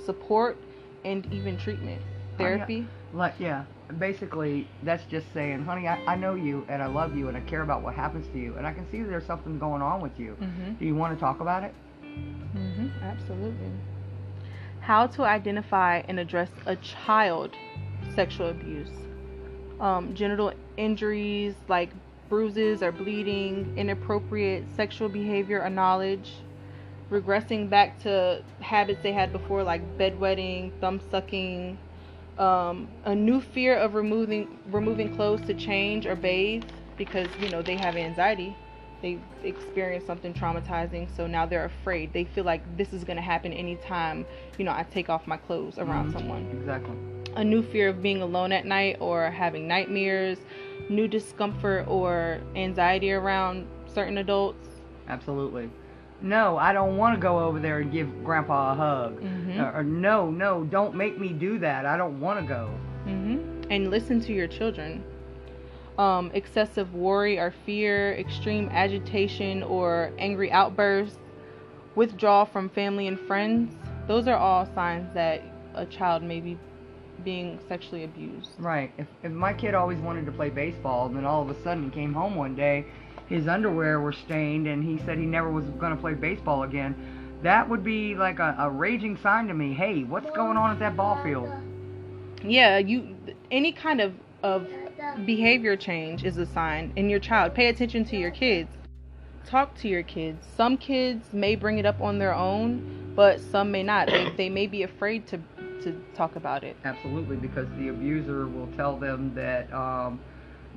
[0.04, 0.56] support,
[1.04, 2.00] and even treatment.
[2.36, 2.86] Therapy.
[3.12, 3.64] Like, yeah,
[3.98, 7.40] basically, that's just saying, honey, I, I know you and I love you and I
[7.40, 10.18] care about what happens to you and I can see there's something going on with
[10.18, 10.36] you.
[10.40, 10.78] Mhm.
[10.78, 11.74] Do you want to talk about it?
[12.52, 13.70] hmm Absolutely.
[14.80, 17.56] How to identify and address a child
[18.14, 18.90] sexual abuse.
[19.78, 21.90] Um, genital injuries like
[22.28, 26.32] bruises or bleeding, inappropriate sexual behavior or knowledge,
[27.10, 31.78] regressing back to habits they had before like bedwetting, thumb sucking,
[32.40, 36.64] um, a new fear of removing removing clothes to change or bathe
[36.96, 38.56] because you know they have anxiety
[39.02, 42.12] they've experienced something traumatizing, so now they're afraid.
[42.12, 44.26] They feel like this is going to happen anytime,
[44.58, 46.12] you know, I take off my clothes around Mhm.
[46.12, 46.48] someone.
[46.52, 46.96] Exactly.
[47.36, 50.38] A new fear of being alone at night or having nightmares,
[50.88, 54.68] new discomfort or anxiety around certain adults.
[55.08, 55.70] Absolutely.
[56.22, 59.20] No, I don't want to go over there and give Grandpa a hug.
[59.22, 59.58] Mhm.
[59.60, 61.86] Or, or no, no, don't make me do that.
[61.86, 62.70] I don't want to go.
[63.04, 63.38] hmm
[63.70, 65.02] And listen to your children.
[65.98, 71.18] Um, excessive worry or fear, extreme agitation or angry outbursts,
[71.94, 73.74] withdrawal from family and friends.
[74.06, 75.42] Those are all signs that
[75.74, 76.58] a child may be
[77.24, 78.50] being sexually abused.
[78.58, 78.92] Right.
[78.96, 81.84] If, if my kid always wanted to play baseball, and then all of a sudden
[81.84, 82.86] he came home one day,
[83.30, 86.94] his underwear were stained, and he said he never was going to play baseball again,
[87.42, 89.72] that would be like a, a raging sign to me.
[89.72, 91.48] Hey, what's going on at that ball field?
[92.44, 93.16] Yeah, you
[93.50, 94.12] any kind of
[94.42, 94.68] of
[95.24, 97.54] behavior change is a sign in your child.
[97.54, 98.70] Pay attention to your kids.
[99.46, 100.44] Talk to your kids.
[100.56, 104.08] Some kids may bring it up on their own, but some may not.
[104.08, 105.40] They, they may be afraid to
[105.82, 106.76] to talk about it.
[106.84, 110.20] Absolutely, because the abuser will tell them that um,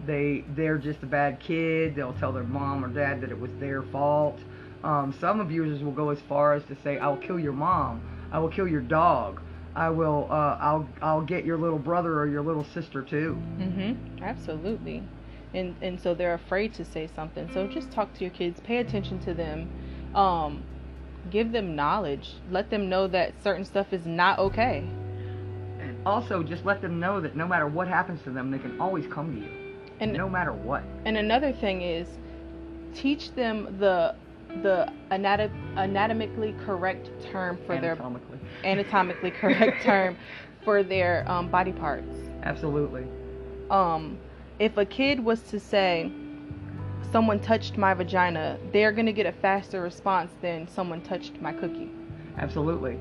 [0.06, 1.96] they they're just a bad kid.
[1.96, 4.40] They'll tell their mom or dad that it was their fault.
[4.84, 8.02] Um, some abusers will go as far as to say, "I will kill your mom.
[8.32, 9.40] I will kill your dog.
[9.76, 10.28] I will.
[10.30, 14.22] Uh, I'll I'll get your little brother or your little sister too." Mhm.
[14.22, 15.04] Absolutely.
[15.54, 17.50] And and so they're afraid to say something.
[17.54, 18.60] So just talk to your kids.
[18.60, 19.70] Pay attention to them.
[20.16, 20.64] Um,
[21.30, 22.36] give them knowledge.
[22.50, 24.84] Let them know that certain stuff is not okay.
[25.80, 28.80] And also, just let them know that no matter what happens to them, they can
[28.80, 29.63] always come to you,
[30.04, 30.84] And no matter what.
[31.06, 32.08] And another thing is
[32.94, 34.16] teach them the
[34.62, 38.38] the anatom- anatomically correct term for Anatomically.
[38.38, 40.16] their anatomically correct term
[40.64, 42.14] for their um, body parts.
[42.44, 43.06] Absolutely.
[43.72, 44.20] Um,
[44.60, 46.12] if a kid was to say,
[47.12, 51.90] "Someone touched my vagina," they're gonna get a faster response than "Someone touched my cookie."
[52.38, 53.00] Absolutely.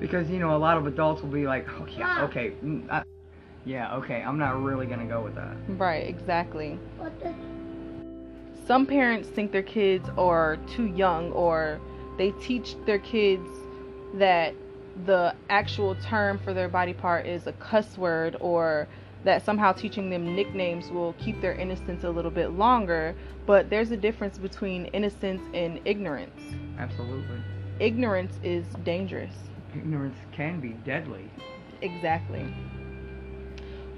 [0.00, 2.52] Because, you know, a lot of adults will be like, oh, yeah, okay.
[2.62, 3.04] mm, I,
[3.64, 5.56] yeah, okay, I'm not really going to go with that.
[5.68, 6.78] Right, exactly.
[8.66, 11.80] Some parents think their kids are too young or
[12.16, 13.46] they teach their kids
[14.14, 14.54] that
[15.06, 18.86] the actual term for their body part is a cuss word or
[19.24, 23.14] that somehow teaching them nicknames will keep their innocence a little bit longer,
[23.46, 26.40] but there's a difference between innocence and ignorance.
[26.78, 27.42] Absolutely.
[27.80, 29.34] Ignorance is dangerous.
[29.74, 31.30] Ignorance can be deadly.
[31.80, 32.46] Exactly.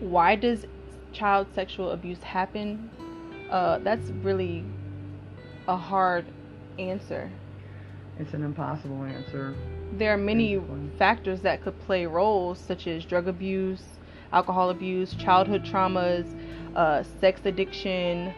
[0.01, 0.67] Why does
[1.13, 2.91] child sexual abuse happen?
[3.51, 4.65] Uh, that's really
[5.69, 6.27] a hard
[6.79, 7.31] answer.
[8.19, 9.55] It's an impossible answer.
[9.93, 10.91] There are many Basically.
[10.99, 13.85] factors that could play roles, such as drug abuse,
[14.33, 16.27] alcohol abuse, childhood traumas,
[16.75, 18.35] uh, sex addiction,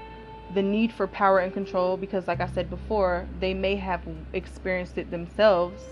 [0.55, 1.97] the need for power and control.
[1.97, 5.83] Because, like I said before, they may have experienced it themselves,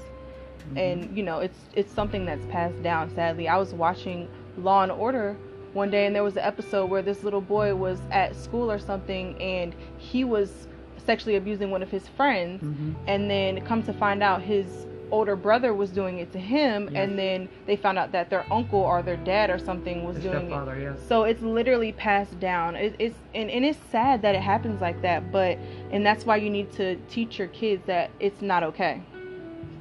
[0.71, 0.77] Mhm.
[0.77, 3.11] and you know, it's it's something that's passed down.
[3.11, 5.37] Sadly, I was watching Law and Order
[5.73, 8.79] one day, and there was an episode where this little boy was at school or
[8.79, 10.67] something, and he was
[11.05, 12.95] sexually abusing one of his friends Mhm.
[13.07, 16.93] and then come to find out his older brother was doing it to him Yes.
[16.97, 20.23] and then they found out that their uncle or their dad or something was The
[20.23, 20.99] doing it yes.
[21.07, 25.01] so it's literally passed down it, it's and, and it's sad that it happens like
[25.03, 25.59] that but
[25.93, 29.01] and that's why you need to teach your kids that it's not okay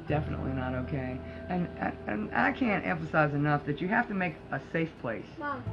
[0.08, 1.18] Definitely not okay.
[1.50, 5.26] And, and and I can't emphasize enough that you have to make a safe place.
[5.38, 5.64] Mom.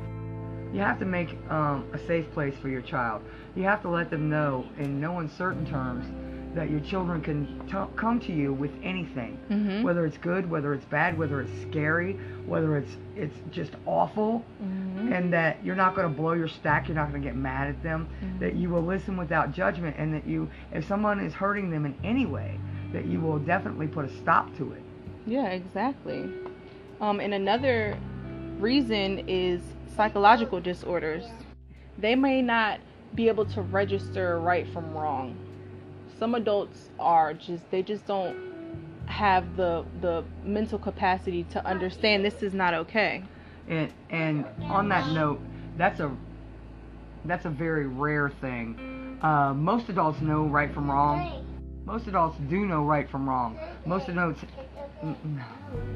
[0.72, 3.22] You have to make um, a safe place for your child.
[3.54, 6.06] You have to let them know in no uncertain terms
[6.54, 9.82] that your children can t- come to you with anything, mm-hmm.
[9.82, 12.14] whether it's good, whether it's bad, whether it's scary,
[12.46, 15.12] whether it's it's just awful, Mm-hmm.
[15.12, 16.88] and that you're not going to blow your stack.
[16.88, 18.08] You're not going to get mad at them.
[18.22, 18.38] Mhm.
[18.40, 21.94] That you will listen without judgment, and that you, if someone is hurting them in
[22.04, 22.58] any way,
[22.92, 24.82] that you will definitely put a stop to it.
[25.26, 26.30] Yeah, exactly.
[27.00, 27.96] Um, and another
[28.58, 29.61] reason is
[29.96, 31.24] psychological disorders.
[31.98, 32.80] They may not
[33.14, 35.37] be able to register right from wrong.
[36.18, 38.37] Some adults are just they just don't
[39.06, 43.22] have the the mental capacity to understand this is not okay.
[43.68, 45.40] And and on that note,
[45.76, 46.11] that's a
[47.24, 49.18] that's a very rare thing.
[49.22, 51.44] Uh, most adults know right from wrong.
[51.85, 53.58] Most adults do know right from wrong.
[53.85, 54.44] Most adults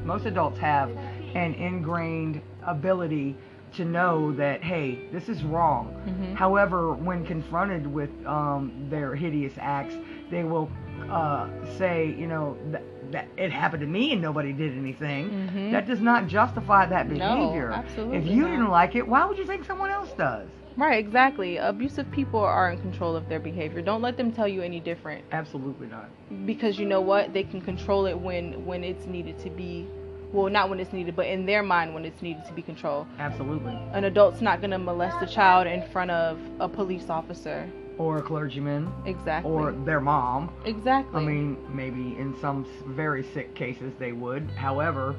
[0.05, 0.90] most adults have
[1.35, 3.37] an ingrained ability
[3.75, 5.95] to know that hey, this is wrong.
[6.09, 6.35] Mhm.
[6.35, 9.95] However, when confronted with um, their hideous acts,
[10.31, 10.71] they will
[11.11, 15.31] uh, say, you know, that, that it happened to me and nobody did anything.
[15.31, 15.71] Mhm.
[15.73, 18.51] That does not justify that behavior No, absolutely If you not.
[18.51, 20.49] didn't like it, why would you think someone else does?
[20.76, 21.56] Right, exactly.
[21.56, 23.80] Abusive people are in control of their behavior.
[23.80, 26.10] Don't let them tell you any different Absolutely not.
[26.44, 27.32] because you know what?
[27.32, 29.86] They can control it when when it's needed to be
[30.32, 33.06] well, not when it's needed, but in their mind when it's needed to be controlled.
[33.18, 33.72] Absolutely.
[33.92, 37.70] An adult's not going to molest a child in front of a police officer.
[37.96, 39.50] Or a clergyman, Exactly.
[39.50, 40.52] or their mom.
[40.66, 41.22] exactly.
[41.22, 44.50] I mean, maybe in some very sick cases they would.
[44.56, 45.16] However,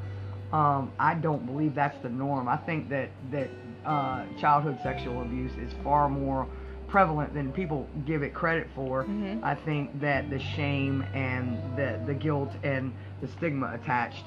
[0.54, 2.48] um, I don't believe that's the norm.
[2.48, 3.50] I think that that
[3.88, 6.48] uh, childhood sexual abuse is far more
[6.88, 9.04] prevalent than people give it credit for.
[9.04, 9.44] Mhm.
[9.44, 14.24] I think that the shame and the the guilt and the stigma attached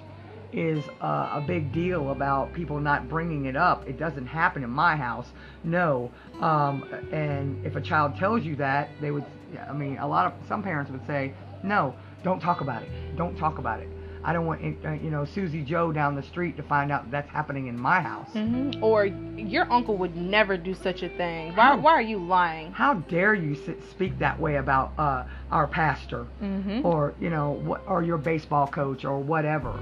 [0.52, 3.88] is uh, a big deal about people not bringing it up.
[3.88, 5.32] It doesn't happen in my house.
[5.62, 6.10] No.
[6.40, 9.24] Um, and if a child tells you that, they would.
[9.68, 11.94] I mean, a lot of some parents would say, no,
[12.24, 12.88] don't talk about it.
[13.16, 13.88] Don't talk about it.
[14.22, 17.30] I don't want uh, you know Susie Joe down the street to find out that's
[17.30, 18.28] happening in my house.
[18.32, 21.54] hmm Or your uncle would never do such a thing.
[21.54, 22.72] Why, How- why are you lying?
[22.72, 23.54] How dare you
[23.90, 26.84] speak that way about uh, our pastor, Mm-hmm.
[26.84, 29.78] or you know, what, or your baseball coach, or whatever?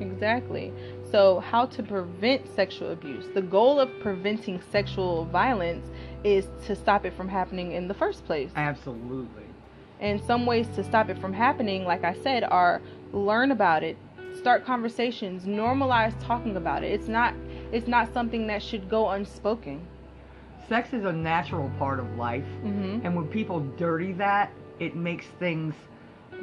[0.00, 0.72] Exactly.
[1.10, 3.26] So, how to prevent sexual abuse?
[3.34, 5.86] The goal of preventing sexual violence
[6.24, 8.50] is to stop it from happening in the first place.
[8.56, 9.43] Absolutely.
[10.00, 13.96] And some ways to stop it from happening, like I said, are learn about it,
[14.36, 16.92] start conversations, normalize talking about it.
[16.92, 17.34] It's not
[17.72, 19.86] it's not something that should go unspoken.
[20.68, 23.04] Sex is a natural part of life, Mm-hmm.
[23.06, 25.74] and when people dirty that, it makes things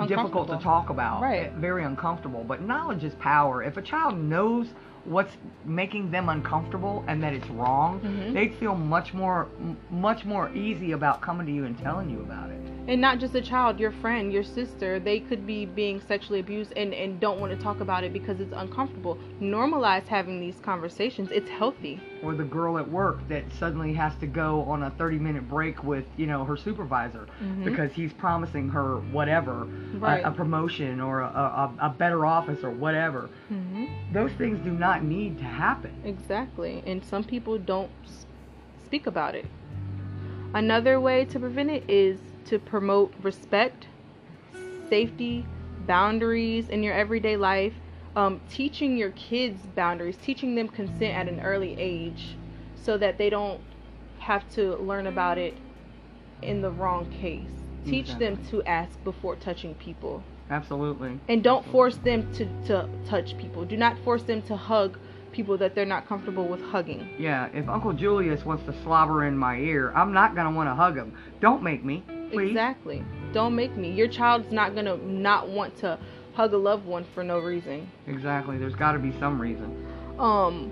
[0.08, 1.22] difficult to talk about.
[1.22, 1.52] Right.
[1.54, 2.44] Very uncomfortable.
[2.48, 3.62] But knowledge is power.
[3.64, 4.68] If a child knows
[5.06, 5.36] what's
[5.66, 8.34] making them uncomfortable and that it's wrong, Mhm.
[8.34, 9.48] they'd feel much more
[9.90, 12.62] much more easy about coming to you and telling you about it.
[12.91, 16.73] And not just a child, your friend, your sister, they could be being sexually abused
[16.75, 19.17] and, and don't want to talk about it because it's uncomfortable.
[19.39, 21.30] Normalize having these conversations.
[21.32, 22.01] It's healthy.
[22.21, 25.86] Or the girl at work that suddenly has to go on a 30 minute break
[25.86, 27.63] with, you know, her supervisor Mhm.
[27.63, 30.21] because he's promising her whatever, Right.
[30.21, 33.30] a, a promotion or a, a, a better office or whatever.
[33.49, 33.86] Mm-hmm.
[34.12, 35.93] Those things do not need to happen.
[36.04, 36.84] Exactly.
[36.86, 37.89] And some people don't
[38.84, 39.45] speak about it.
[40.54, 42.19] Another way to prevent it is
[42.52, 43.88] to promote respect,
[44.90, 45.46] safety,
[45.88, 47.74] boundaries in your everyday life,
[48.18, 52.36] um, teaching your kids boundaries, teaching them consent at an early age
[52.76, 53.62] so that they don't
[54.20, 55.56] have to learn about it
[56.42, 57.48] in the wrong case.
[57.86, 60.22] Teach them to ask before touching people.
[60.50, 61.18] Absolutely.
[61.30, 63.64] And don't force them to, to touch people.
[63.64, 65.00] Do not force them to hug
[65.32, 67.10] people that they're not comfortable with hugging.
[67.18, 70.70] Yeah, if Uncle Julius wants to slobber in my ear, I'm not going to want
[70.70, 71.18] to hug him.
[71.40, 72.04] Don't make me,
[72.39, 73.04] Exactly.
[73.34, 73.91] Don't make me.
[73.91, 75.98] Your child's not gonna not want to
[76.34, 77.89] hug a loved one for no reason.
[78.08, 78.58] Exactly.
[78.58, 79.86] There's got to be some reason.
[80.20, 80.72] Um.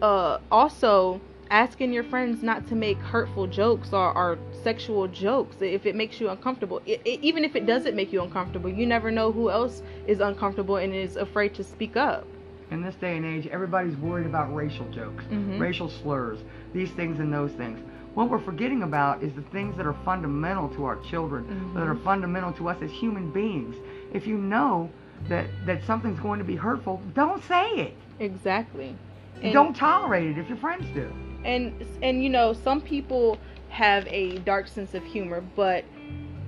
[0.00, 0.38] Uh.
[0.50, 5.94] Also, asking your friends not to make hurtful jokes or, or sexual jokes if it
[5.94, 6.80] makes you uncomfortable.
[6.86, 10.20] I i even if it doesn't make you uncomfortable, you never know who else is
[10.20, 12.26] uncomfortable and is afraid to speak up.
[12.70, 15.60] In this day and age, everybody's worried about racial jokes, Mhm.
[15.60, 16.38] racial slurs,
[16.72, 17.78] these things and those things.
[18.14, 21.74] What we're forgetting about is the things that are fundamental to our children, Mhm.
[21.78, 23.74] that are fundamental to us as human beings.
[24.12, 24.90] If you know
[25.28, 27.96] that that something's going to be hurtful, don't say it.
[28.20, 28.94] Exactly.
[29.42, 31.10] And- don't tolerate it if your friends do.
[31.44, 31.72] and
[32.02, 33.36] and you know some people
[33.68, 35.84] have a dark sense of humor but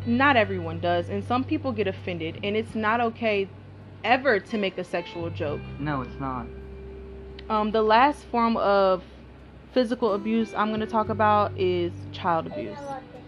[0.06, 3.48] not everyone does and some people get offended and it's not okay
[4.04, 6.46] ever to make a sexual joke No, it's not.
[7.50, 9.02] um, the last form of
[9.74, 12.78] physical abuse i'm going to talk about is child abuse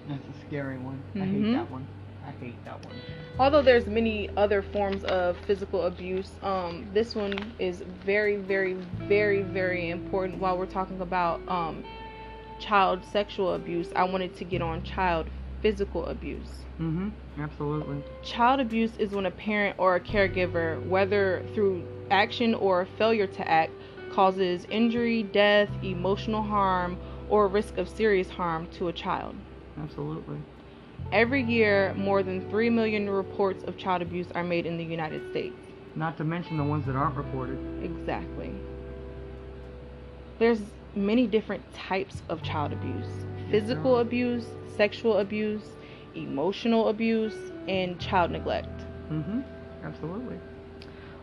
[0.09, 1.03] That's a scary one.
[1.17, 1.33] I Mhm.
[1.33, 1.87] hate that one.
[2.25, 2.95] I hate that one.
[3.41, 8.75] although there's many other forms of physical abuse um, this one is very very
[9.09, 11.85] very very important while we're talking about um,
[12.61, 15.27] child sexual abuse i wanted to get on child
[15.63, 17.13] physical abuse Mhm.
[17.39, 18.03] Absolutely.
[18.23, 23.43] child abuse is when a parent or a caregiver whether through action or failure to
[23.51, 23.73] act
[24.17, 26.99] causes injury death emotional harm
[27.29, 29.37] or risk of serious harm to a child
[29.83, 30.39] Absolutely.
[31.13, 35.31] Every year, more than 3 million reports of child abuse are made in the United
[35.31, 35.57] States.
[35.95, 37.59] Not to mention the ones that aren't reported.
[37.83, 38.53] Exactly.
[40.39, 40.61] There's
[40.95, 43.07] many different types of child abuse
[43.51, 44.01] physical are.
[44.01, 44.47] abuse,
[44.77, 45.63] sexual abuse,
[46.15, 47.37] emotional abuse,
[47.69, 48.81] and child neglect.
[49.11, 49.41] Mm hmm.
[49.85, 50.37] Absolutely.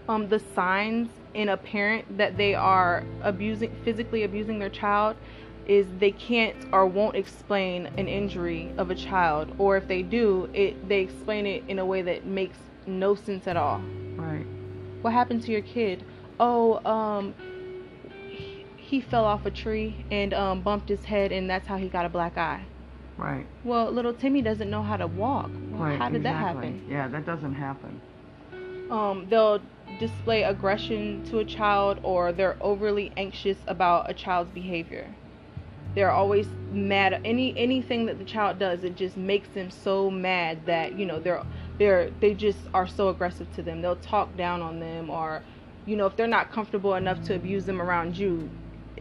[0.07, 5.15] Um, the signs in a parent that they are abusing, physically abusing their child,
[5.65, 10.49] is they can't or won't explain an injury of a child, or if they do,
[10.53, 13.81] it they explain it in a way that makes no sense at all.
[14.15, 14.45] Right.
[15.01, 16.03] What happened to your kid?
[16.39, 17.33] Oh, um,
[18.29, 21.87] he, he fell off a tree and um, bumped his head, and that's how he
[21.87, 22.65] got a black eye.
[23.17, 23.45] Right.
[23.63, 25.49] Well, little Timmy doesn't know how to walk.
[25.71, 25.97] Well, Right.
[25.97, 26.21] how did exactly.
[26.21, 26.85] that happen?
[26.89, 28.01] Yeah, that doesn't happen.
[28.89, 29.61] Um, they'll
[29.99, 35.15] display aggression to a child, or they're overly anxious about a child's behavior.
[35.95, 37.21] They're always mad.
[37.23, 41.19] Any anything that the child does, it just makes them so mad that you know
[41.19, 41.43] they're
[41.77, 43.81] they're they just are so aggressive to them.
[43.81, 45.43] They'll talk down on them, or
[45.85, 48.49] you know if they're not comfortable enough to abuse them around you,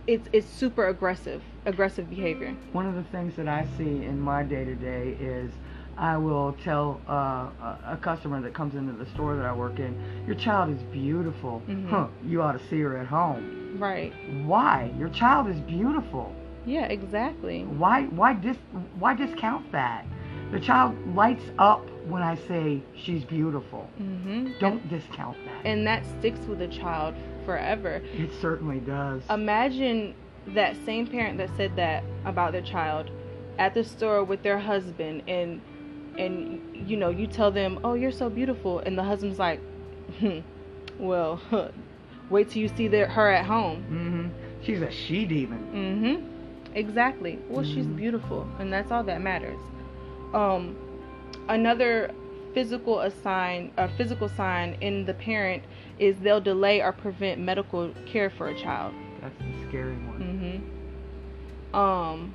[0.07, 2.55] it's it's super aggressive aggressive behavior.
[2.73, 5.53] One of the things that I see in my day to day is
[5.97, 7.51] I will tell uh,
[7.93, 9.95] a, customer that comes into the store that I work in,
[10.27, 11.63] your child is beautiful.
[11.69, 11.89] Mhm.
[11.89, 13.77] Huh, you ought to see her at home.
[13.79, 14.13] Right.
[14.45, 14.91] Why?
[14.99, 16.35] Your child is beautiful.
[16.65, 16.87] Yeah.
[16.87, 17.65] Exactly.
[17.65, 18.57] Why why dis
[18.99, 20.05] why discount that?
[20.51, 23.89] The child lights up when I say she's beautiful.
[24.01, 24.59] Mhm.
[24.59, 25.67] Don't discount that.
[25.67, 27.15] And that sticks with a child
[27.45, 28.03] forever.
[28.15, 29.23] It certainly does.
[29.31, 30.15] imagine
[30.49, 33.11] that same parent that said that about their child
[33.59, 35.61] at the store with their husband and
[36.19, 39.61] and you know you tell them oh you're so beautiful and the husband's like
[40.19, 40.41] hmm,
[40.99, 41.41] well
[42.31, 43.83] wait till you see their, her at home.
[43.85, 44.29] Hmm
[44.63, 45.59] She's a she demon.
[45.75, 46.77] mm-hmm.
[46.77, 47.39] Exactly.
[47.49, 47.97] Well she's Mhm.
[47.97, 49.59] beautiful and that's all that matters.
[50.33, 50.77] Um
[51.49, 52.11] another
[52.55, 55.63] physical assign a physical sign in the parent
[55.99, 58.95] is they'll delay or prevent medical care for a child.
[59.21, 60.63] That's the scary one.
[61.73, 62.35] hmm Um,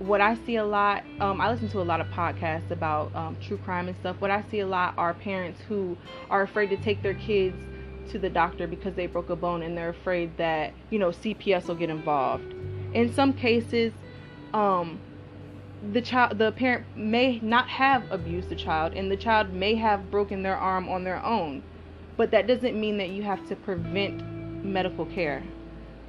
[0.00, 3.36] what I see a lot, um, I listen to a lot of podcasts about um,
[3.40, 4.16] true crime and stuff.
[4.18, 5.96] What I see a lot are parents who
[6.30, 7.56] are afraid to take their kids
[8.10, 11.68] to the doctor because they broke a bone and they're afraid that you know CPS
[11.68, 12.50] will get involved.
[12.94, 13.92] In some cases,
[14.54, 14.98] um,
[15.92, 20.10] the child, the parent may not have abused the child, and the child may have
[20.10, 21.62] broken their arm on their own,
[22.16, 24.22] but that doesn't mean that you have to prevent
[24.64, 25.42] medical care.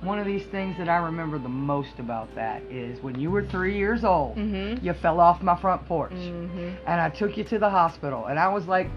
[0.01, 3.45] One of these things that I remember the most about that is when you were
[3.45, 4.83] three years old, Mm-hmm.
[4.85, 6.11] you fell off my front porch.
[6.11, 6.69] Mm-hmm.
[6.87, 8.89] and I took you to the hospital, and I was like,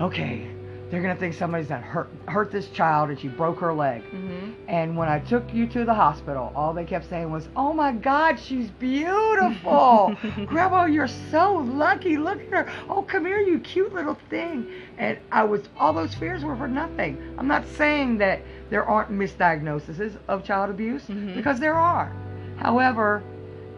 [0.00, 0.48] okay,
[0.90, 4.02] they're gonna think somebody's done hurt hurt this child, and she broke her leg.
[4.04, 4.52] Mm-hmm.
[4.68, 7.90] And when I took you to the hospital, all they kept saying was, "Oh my
[7.90, 10.14] God, she's beautiful,
[10.46, 12.16] Grandma, you're so lucky.
[12.16, 12.72] Look at her.
[12.88, 16.68] Oh, come here, you cute little thing." And I was all those fears were for
[16.68, 17.34] nothing.
[17.36, 18.40] I'm not saying that
[18.70, 21.34] there aren't misdiagnoses of child abuse Mhm.
[21.36, 22.10] because there are.
[22.56, 23.22] However,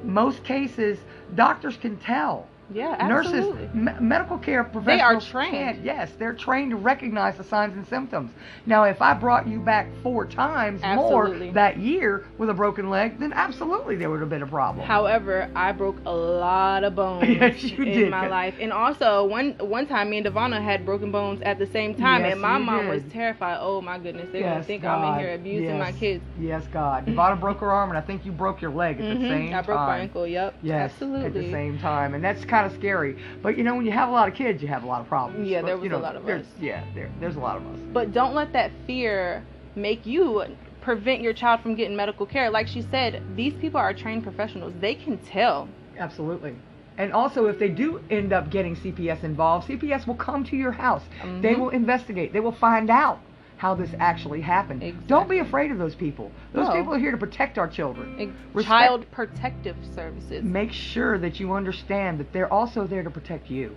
[0.04, 0.98] most cases
[1.34, 3.62] doctors can tell Yeah, absolutely.
[3.62, 5.50] nurses, me- medical care professionals trained.
[5.50, 8.30] can't- yes, they're trained to recognize the signs and symptoms.
[8.66, 11.46] Now, if I brought you back four times Absolutely.
[11.46, 14.86] more that year with a broken leg, then absolutely there would have been a problem.
[14.86, 18.10] However, I broke a lot of bones Yes, you in did.
[18.10, 21.66] my life, and also one one time me and Devonna had broken bones at the
[21.66, 23.58] same time, Yes, and my mom was terrified.
[23.60, 26.22] Oh my goodness, they're gonna Yes, think I'm in here abusing my kids.
[26.38, 27.06] Yes, God.
[27.08, 29.28] Devonna broke her arm, and I think you broke your leg at the Mhm.
[29.28, 29.88] same I broke time.
[29.88, 30.26] my ankle.
[30.26, 30.54] Yep.
[30.62, 31.26] Yes, absolutely.
[31.26, 33.16] at the same time, and that's kind of scary.
[33.42, 35.08] But you know, when you have a lot of kids, you have a lot of
[35.08, 35.48] problems.
[35.48, 36.60] Yeah, But, there you was a lot of there's- us.
[36.60, 37.78] Yeah, there, there's a lot of us.
[37.92, 39.42] But don't let that fear
[39.76, 40.44] make you
[40.80, 42.50] prevent your child from getting medical care.
[42.50, 44.72] Like she said, these people are trained professionals.
[44.80, 45.68] They can tell.
[45.98, 46.54] Absolutely.
[46.96, 50.72] And also, if they do end up getting CPS involved, CPS will come to your
[50.72, 51.02] house.
[51.42, 51.58] They Mhm.
[51.60, 52.32] will investigate.
[52.32, 53.20] They will find out
[53.58, 55.06] how this actually happened.
[55.08, 56.30] Don't be afraid of those people.
[56.52, 56.74] Those No.
[56.74, 58.32] people are here to protect our children.
[58.54, 60.42] Ex- Child protective services.
[60.44, 63.76] Make sure that you understand that they're also there to protect you.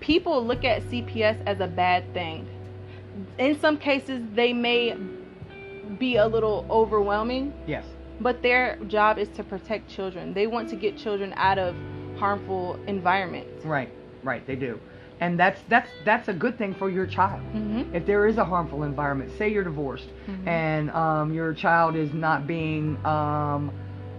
[0.00, 2.46] people look at CPS as a bad thing.
[3.38, 4.96] In some cases, they may
[5.98, 7.84] be a little overwhelming, Yes.
[8.18, 10.32] but their job is to protect children.
[10.32, 11.74] They want to get children out of
[12.16, 13.62] harmful environments.
[13.62, 13.90] Right.
[14.22, 14.46] Right.
[14.46, 14.80] They do.
[15.20, 17.40] And that's that's that's a good thing for your child.
[17.54, 17.94] Mm-hmm.
[17.94, 20.46] If there is a harmful environment, say you're divorced Mhm.
[20.46, 23.70] and um, your child is not being um,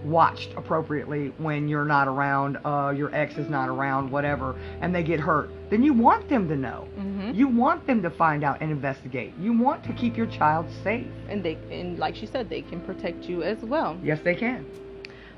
[0.04, 5.02] watched appropriately when you're not around, uh, your ex is not around, whatever, and they
[5.02, 6.88] get hurt, then you want them to know.
[6.98, 7.32] Mm-hmm.
[7.34, 9.32] You want them to find out and investigate.
[9.40, 11.06] You want to keep your child safe.
[11.28, 13.96] And they, and like she said, they can protect you as well.
[14.02, 14.66] Yes, they can.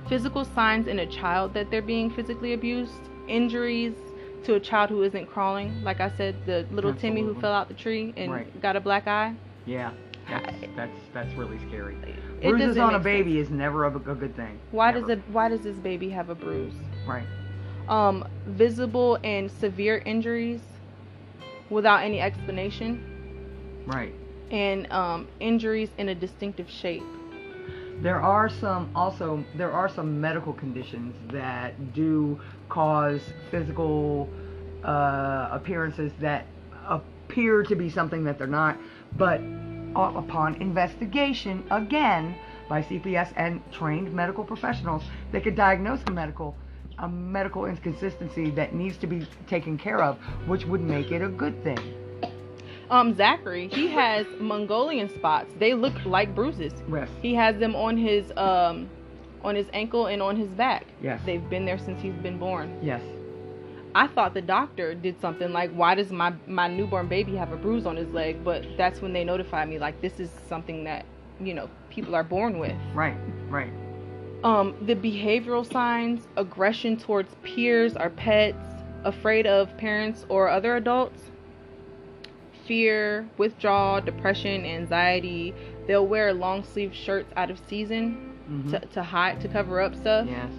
[0.09, 3.95] Physical signs in a child that they're being physically abused, injuries
[4.45, 5.83] to a child who isn't crawling.
[5.83, 8.61] Like I said, the little Timmy who fell out the tree and Right.
[8.61, 9.35] got a black eye.
[9.67, 9.93] Yeah.
[10.29, 11.97] That's that's, that's really scary.
[12.41, 14.59] It Bruises on a baby is never a, a good thing.
[14.71, 15.01] Why Never.
[15.01, 15.23] does it?
[15.29, 16.73] Why does this baby have a bruise?
[17.07, 17.27] Right.
[17.89, 20.63] Um, visible and severe injuries
[21.69, 24.15] without any explanation, Right.
[24.51, 27.03] and um, injuries in a distinctive shape.
[28.03, 34.29] There are some also there are some medical conditions that do cause physical
[34.83, 36.47] uh, appearances that
[36.89, 38.79] appear to be something that they're not,
[39.17, 39.41] but
[39.97, 42.37] upon investigation again
[42.69, 46.57] by CPS and trained medical professionals they could diagnose a medical
[46.99, 50.17] a medical inconsistency that needs to be taken care of,
[50.47, 52.04] which would make it a good thing.
[52.95, 55.53] Um, Zachary, he has Mongolian spots.
[55.59, 56.73] They look like bruises.
[56.89, 57.09] Yes.
[57.21, 58.89] He has them on his um,
[59.43, 60.87] on his ankle and on his back.
[61.03, 61.21] Yes.
[61.27, 62.79] They've been there since he's been born.
[62.81, 63.03] Yes.
[63.97, 67.57] I thought the doctor did something like, why does my my newborn baby have a
[67.57, 68.45] bruise on his leg?
[68.45, 71.05] But that's when they notified me like this is something that
[71.41, 72.77] you know people are born with.
[72.95, 73.17] Right.
[73.49, 73.73] Right.
[74.45, 78.57] Um, the behavioral signs: aggression towards peers or pets,
[79.03, 81.19] afraid of parents or other adults,
[82.67, 85.55] fear, withdrawal, depression, anxiety.
[85.87, 88.71] They'll wear long sleeve shirts out of season Mhm.
[88.71, 90.27] to, to hide to cover up stuff.
[90.29, 90.51] Yes.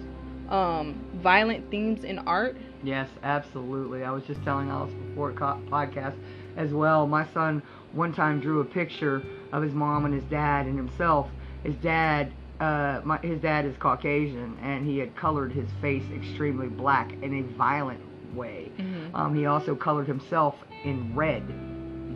[0.48, 2.56] Um, violent themes in art.
[2.82, 4.04] Yes, absolutely.
[4.04, 6.14] I was just telling Alice before podcast
[6.56, 7.06] as well.
[7.06, 11.28] My son one time drew a picture of his mom and his dad and himself.
[11.64, 12.30] His dad,
[12.60, 17.34] uh, my, his dad is Caucasian, and he had colored his face extremely black in
[17.34, 18.00] a violent
[18.34, 18.70] way.
[18.78, 19.14] Mhm.
[19.14, 20.54] Um, he also colored himself
[20.84, 21.42] in red,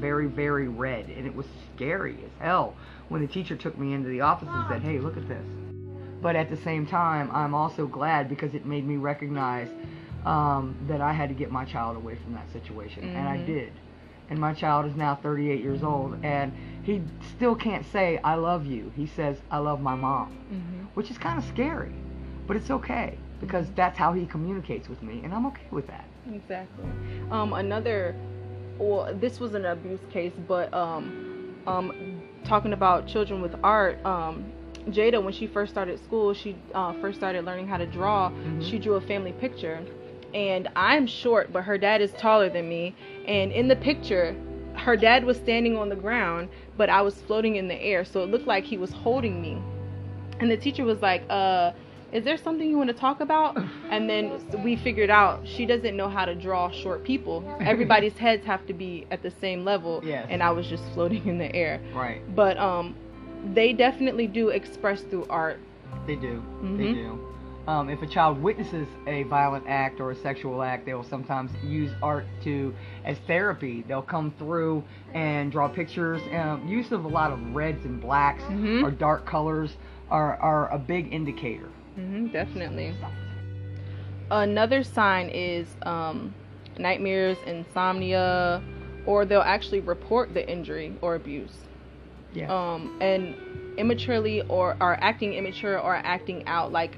[0.01, 2.77] very, very red, and it was scary as hell
[3.09, 5.47] when the teacher took me into the office and said, "Hey, look at this."
[6.23, 9.69] But at the same time, I'm also glad because it made me recognize
[10.27, 13.47] um, that I had to get my child away from that situation, and I Mhm.
[13.47, 13.73] did.
[14.29, 18.67] And my child is now 38 years old, and he still can't say "I love
[18.67, 20.89] you." He says "I love my mom," Mhm.
[20.95, 21.95] which is kind of scary,
[22.47, 26.05] but it's okay because that's how he communicates with me, and I'm okay with that.
[26.31, 26.85] Exactly.
[27.31, 28.15] Um, another,
[28.81, 31.93] well, this was an abuse case, but um, um,
[32.45, 34.53] talking about children with art, um,
[34.89, 38.31] Jada, when she first started school, she uh, first started learning how to draw.
[38.31, 38.63] Mhm.
[38.69, 39.85] She drew a family picture,
[40.35, 42.95] and I'm short, but her dad is taller than me.
[43.27, 44.35] And in the picture,
[44.75, 48.23] her dad was standing on the ground, but I was floating in the air, so
[48.23, 49.59] it looked like he was holding me.
[50.41, 51.73] And the teacher was like, uh,
[52.13, 53.57] is there something you want to talk about?
[53.91, 57.45] And then we figured out she doesn't know how to draw short people.
[57.61, 60.01] Everybody's heads have to be at the same level.
[60.05, 60.27] Yes.
[60.31, 61.81] And I was just floating in the air.
[61.95, 62.23] Right.
[62.35, 62.95] But um,
[63.55, 65.59] they definitely do express through art.
[66.07, 66.43] They do.
[66.63, 66.95] They Mhm.
[66.95, 67.27] do.
[67.67, 71.53] Um, if a child witnesses a violent act or a sexual act, they will sometimes
[71.63, 73.85] use art to as therapy.
[73.87, 74.83] They'll come through
[75.15, 76.21] and draw pictures.
[76.33, 78.83] Um, use of a lot of reds and blacks Mhm.
[78.83, 79.77] or dark colors
[80.11, 81.69] are, are a big indicator.
[82.01, 82.95] Hmm definitely.
[84.31, 86.35] Another sign is um,
[86.79, 88.63] nightmares, insomnia,
[89.07, 91.57] or they'll actually report the injury or abuse.
[92.33, 92.49] Yeah.
[92.49, 93.35] um, and
[93.77, 96.97] immaturely or are acting immature or acting out like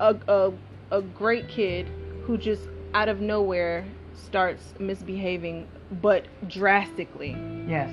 [0.00, 0.52] a, a,
[0.90, 1.88] a great kid
[2.24, 5.68] who just out of nowhere starts misbehaving
[6.02, 7.36] but drastically
[7.68, 7.90] Yes.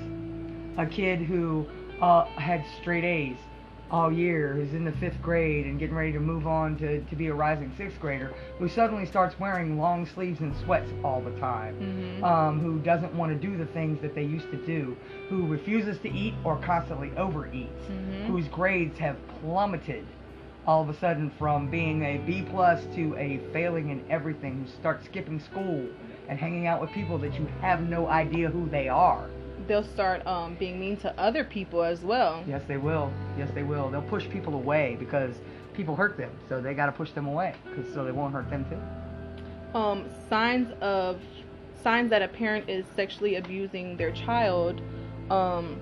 [0.78, 1.66] A kid who
[2.00, 3.38] uh, had straight A's
[3.90, 7.16] all year, who's in the fifth grade and getting ready to move on to, to
[7.16, 11.30] be a rising sixth grader, who suddenly starts wearing long sleeves and sweats all the
[11.38, 11.74] time,
[12.20, 12.24] Mhm.
[12.24, 14.96] um, who doesn't want to do the things that they used to do,
[15.28, 18.26] who refuses to eat or constantly overeats, Mhm.
[18.26, 20.04] whose grades have plummeted
[20.66, 24.66] all of a sudden from being a B plus to a failing in everything, who
[24.66, 25.84] start skipping school
[26.28, 29.26] and hanging out with people that you have no idea who they are.
[29.66, 33.12] They'll start um, being mean to other people as well Yes, they will.
[33.38, 33.90] Yes, they will.
[33.90, 35.34] They'll push people away because
[35.74, 38.48] people hurt them, so they got to push them away, 'cause- so they won't hurt
[38.50, 39.78] them too.
[39.78, 41.20] um, signs of
[41.82, 44.80] signs that a parent is sexually abusing their child
[45.30, 45.80] um,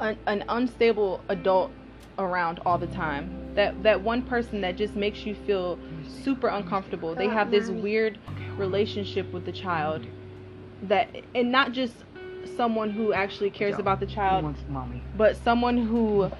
[0.00, 1.70] an, an unstable adult
[2.18, 5.78] around all the time that that one person that just makes you feel
[6.24, 8.18] super uncomfortable they have this weird
[8.56, 10.06] relationship with the child
[10.82, 12.04] that and not just
[12.56, 15.02] someone who actually cares about the child wants mommy?
[15.16, 16.30] but someone who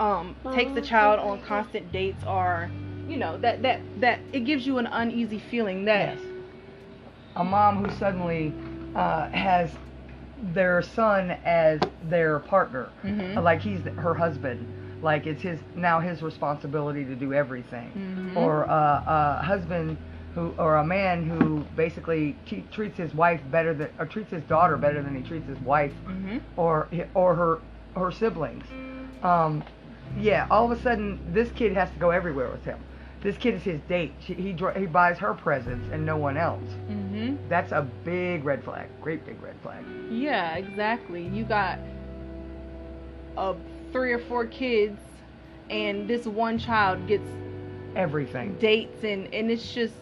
[0.00, 2.70] um, takes the child on constant dates or
[3.08, 6.20] you know that that that it gives you an uneasy feeling that Yes.
[7.36, 8.52] A mom who suddenly
[8.94, 9.70] uh, has
[10.52, 13.42] their son as their partner, Mhm.
[13.42, 14.66] like he's her husband,
[15.02, 18.36] like it's his now his responsibility to do everything, Mhm.
[18.36, 19.96] or uh, a husband
[20.34, 22.36] who or a man who basically
[22.70, 25.92] treats his wife better than or treats his daughter better than he treats his wife
[26.06, 26.40] Mhm.
[26.56, 27.58] or or her
[27.94, 28.64] her siblings.
[29.22, 29.62] Um,
[30.18, 32.78] yeah, all of a sudden this kid has to go everywhere with him.
[33.20, 34.12] This kid is his date.
[34.20, 36.64] She, he he buys her presents and no one else.
[36.90, 37.36] Mhm.
[37.48, 38.88] That's a big red flag.
[39.00, 39.84] Great big red flag.
[40.10, 41.26] Yeah, exactly.
[41.28, 41.78] You got
[43.36, 43.54] uh,
[43.92, 44.98] three or four kids,
[45.70, 47.28] and this one child gets
[47.94, 48.56] Everything.
[48.58, 49.94] dates, and, and it's just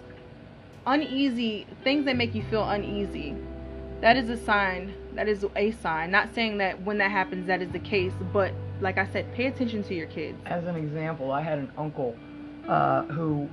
[0.86, 3.34] uneasy things that make you feel uneasy.
[4.00, 4.94] That is a sign.
[5.14, 6.10] That is a sign.
[6.10, 9.46] Not saying that when that happens, that is the case, but like I said, pay
[9.46, 10.38] attention to your kids.
[10.46, 12.16] As an example, I had an uncle
[12.68, 13.48] uh, who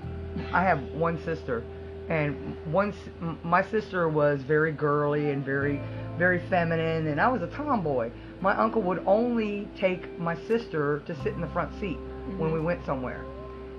[0.54, 1.64] I have one sister,
[2.08, 2.96] and once
[3.44, 5.82] my sister was very girly and very
[6.18, 8.10] very feminine, and I was a tomboy.
[8.42, 12.40] My uncle would only take my sister to sit in the front seat mm-hmm.
[12.40, 13.24] when we went somewhere.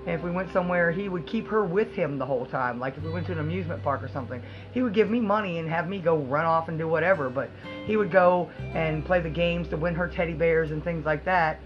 [0.05, 2.79] And if we went somewhere, he would keep her with him the whole time.
[2.79, 4.41] Like if we went to an amusement park or something,
[4.71, 7.29] he would give me money and have me go run off and do whatever.
[7.29, 7.49] But
[7.85, 11.25] he would go and play the games to win her teddy bears and things like
[11.25, 11.59] that.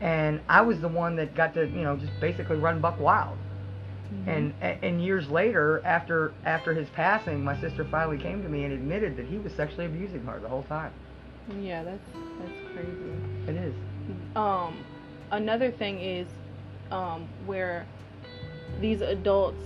[0.00, 3.38] And I was the one that got to, you know, just basically run buck wild.
[4.12, 4.30] Mm-hmm.
[4.30, 8.72] And and years later, after after his passing, my sister finally came to me and
[8.72, 10.92] admitted that he was sexually abusing her the whole time.
[11.60, 12.08] Yeah, that's
[12.38, 13.16] that's crazy.
[13.46, 13.74] It is.
[14.34, 14.78] Um,
[15.30, 16.26] another thing is
[16.90, 17.86] um, where
[18.80, 19.62] these adults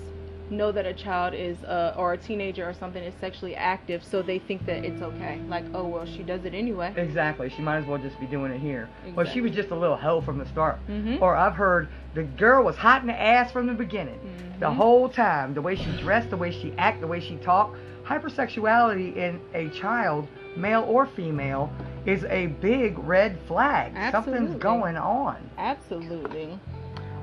[0.52, 4.22] know that a child is uh, or a teenager or something is sexually active so
[4.22, 5.40] they think that it's okay.
[5.48, 6.92] Like oh well she does it anyway.
[6.96, 7.48] Exactly.
[7.50, 8.88] She might as well just be doing it here.
[9.00, 9.12] Exactly.
[9.12, 10.78] well she was just a little hoe from the start.
[10.88, 11.22] Mm-hmm.
[11.22, 14.18] or i've heard the girl was hot in the ass from the beginning.
[14.18, 14.60] Mm-hmm.
[14.60, 17.76] the whole time the way she dressed the way she act the way she talked
[18.04, 21.72] hypersexuality in a child male or female
[22.04, 23.92] is a big red flag.
[23.94, 24.38] Absolutely.
[24.40, 25.48] something's going on.
[25.56, 26.58] Absolutely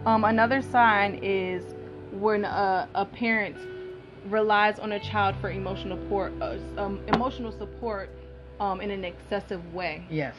[0.06, 1.64] um, another sign is
[2.12, 3.56] when a, a parent
[4.26, 8.10] relies on a child for emotional support, uh, um, emotional support
[8.60, 10.06] um, in an excessive way.
[10.10, 10.36] Yes,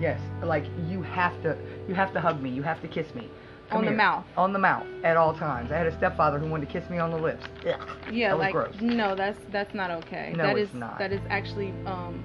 [0.00, 0.20] yes.
[0.42, 1.56] Like you have to,
[1.88, 2.50] you have to hug me.
[2.50, 3.28] You have to kiss me.
[3.68, 3.92] Come on here.
[3.92, 4.24] the mouth.
[4.36, 5.70] On the mouth at all times.
[5.70, 7.44] I had a stepfather who wanted to kiss me on the lips.
[7.66, 8.74] Ugh, yeah, like gross.
[8.80, 10.32] no, that's that's not okay.
[10.34, 10.98] No, that it's is, not.
[10.98, 12.24] That is actually um,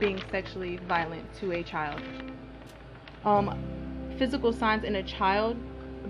[0.00, 2.00] being sexually violent to a child.
[3.24, 3.56] Um,
[4.18, 5.56] physical signs in a child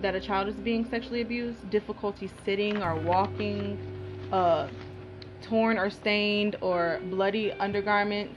[0.03, 3.79] that a child is being sexually abused, difficulty sitting or walking,
[4.33, 4.69] uh,
[5.43, 8.35] torn or stained or bloody undergarments,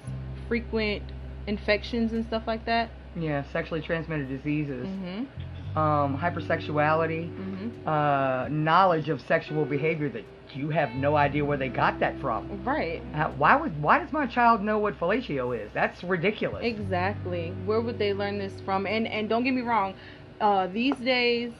[0.47, 1.03] frequent
[1.47, 2.89] infections and stuff like that.
[3.15, 4.85] Yeah, sexually transmitted diseases.
[4.87, 5.77] Mm-hmm.
[5.77, 7.87] Um, hypersexuality, mm-hmm.
[7.87, 10.23] uh, knowledge of sexual behavior that
[10.57, 12.63] you have no idea where they got that from.
[12.63, 13.01] Right.
[13.13, 15.71] Uh, why would why does my child know what fellatio is?
[15.73, 16.65] That's ridiculous.
[16.65, 17.53] Exactly.
[17.65, 18.87] Where would they learn this from?
[18.87, 19.93] And and don't get me wrong,
[20.41, 21.53] uh, these days,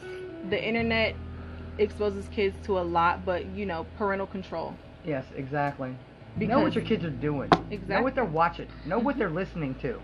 [0.50, 1.16] the internet
[1.78, 4.76] exposes kids to a lot, but you know, parental control.
[5.06, 5.96] Yes, exactly.
[6.38, 7.50] Because know what your kids are doing.
[7.72, 7.96] Exactly.
[7.96, 8.68] Know what they're watching.
[8.86, 10.00] Know what they're listening to.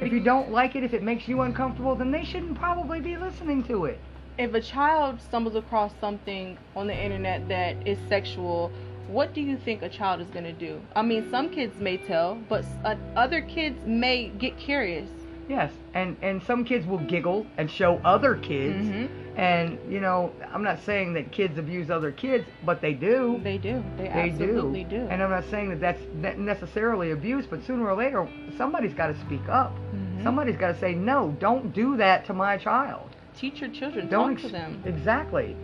[0.00, 3.16] If you don't like it, if it makes you uncomfortable, then they shouldn't probably be
[3.16, 4.00] listening to it.
[4.38, 8.70] If a child stumbles across something on the internet that is sexual,
[9.08, 10.80] what do you think a child is going to do?
[10.94, 15.10] I mean, some kids may tell, but uh, other kids may get curious.
[15.48, 19.38] Yes, and and some kids will giggle and show other kids, mm-hmm.
[19.40, 23.40] and you know, I'm not saying that kids abuse other kids, but they do.
[23.42, 23.82] They do.
[23.96, 24.98] They, they absolutely do.
[24.98, 25.06] do.
[25.08, 28.28] And I'm not saying that that's necessarily abuse, but sooner or later,
[28.58, 29.74] somebody's got to speak up.
[29.74, 30.22] Mm-hmm.
[30.22, 33.07] Somebody's got to say, no, don't do that to my child.
[33.38, 34.08] Teach your children.
[34.08, 34.82] Don't talk ex- to them.
[34.84, 35.56] Exactly.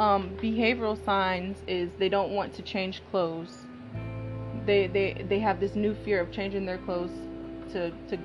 [0.00, 3.66] Um, behavioral signs is they don't want to change clothes.
[4.66, 7.12] They they they have this new fear of changing their clothes
[7.72, 8.18] to to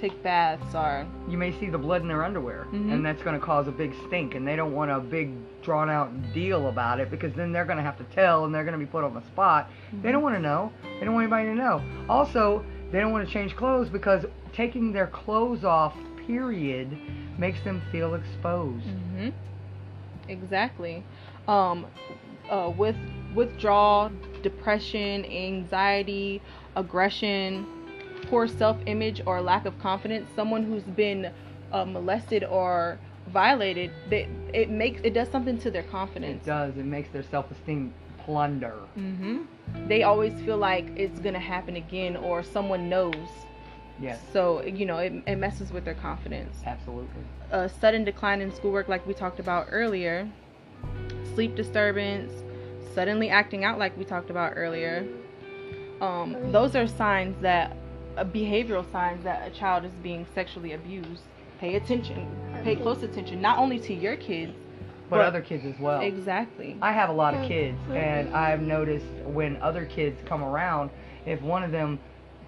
[0.00, 2.92] take baths or you may see the blood in their underwear mm-hmm.
[2.92, 5.90] and that's going to cause a big stink and they don't want a big drawn
[5.90, 8.78] out deal about it because then they're going to have to tell and they're going
[8.78, 10.00] to be put on the spot mm-hmm.
[10.02, 13.26] they don't want to know they don't want anybody to know also they don't want
[13.26, 15.96] to change clothes because taking their clothes off
[16.28, 16.96] period
[17.38, 19.30] makes them feel exposed mm-hmm.
[20.28, 21.02] exactly
[21.48, 21.86] um,
[22.50, 22.96] uh, with
[23.34, 24.12] withdrawal
[24.42, 26.40] depression anxiety
[26.76, 27.66] aggression
[28.28, 31.32] poor self-image or lack of confidence, someone who's been
[31.72, 32.98] uh, molested or
[33.28, 36.42] violated, they, it makes it does something to their confidence.
[36.42, 36.76] It does.
[36.76, 37.92] It makes their self-esteem
[38.24, 38.78] plunder.
[38.94, 39.42] hmm
[39.86, 43.28] They always feel like it's gonna happen again, or someone knows.
[44.00, 44.20] Yes.
[44.32, 46.58] So you know, it, it messes with their confidence.
[46.64, 47.22] Absolutely.
[47.50, 50.28] A sudden decline in schoolwork, like we talked about earlier.
[51.34, 52.32] Sleep disturbance,
[52.94, 55.06] suddenly acting out, like we talked about earlier.
[56.00, 57.76] Um, those are signs that
[58.16, 61.22] uh, behavioral signs that a child is being sexually abused.
[61.60, 62.28] Pay attention.
[62.62, 64.52] Pay close attention, not only to your kids,
[65.10, 66.00] but, but other kids as well.
[66.00, 66.76] Exactly.
[66.82, 70.90] I have a lot of kids, and I've noticed when other kids come around,
[71.24, 71.98] if one of them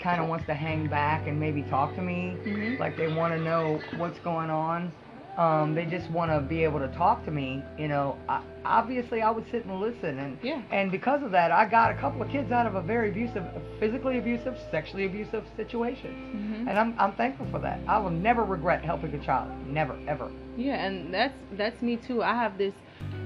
[0.00, 2.80] kind of wants to hang back and maybe talk to me, mm-hmm.
[2.80, 4.92] like they want to know what's going on,
[5.36, 7.62] um, they just want to be able to talk to me.
[7.78, 10.60] You know, I, obviously I would sit and listen, and yeah.
[10.70, 13.44] and because of that, I got a couple of kids out of a very abusive,
[13.78, 16.68] physically abusive, sexually abusive situation, mm-hmm.
[16.68, 17.80] and I'm I'm thankful for that.
[17.86, 20.30] I will never regret helping a child, never ever.
[20.56, 22.22] Yeah, and that's that's me too.
[22.22, 22.74] I have this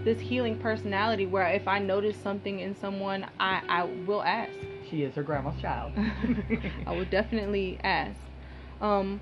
[0.04, 4.52] this healing personality where if I notice something in someone, I I will ask.
[4.94, 5.90] She is her grandma's child.
[6.86, 8.16] I would definitely ask.
[8.80, 9.20] Um,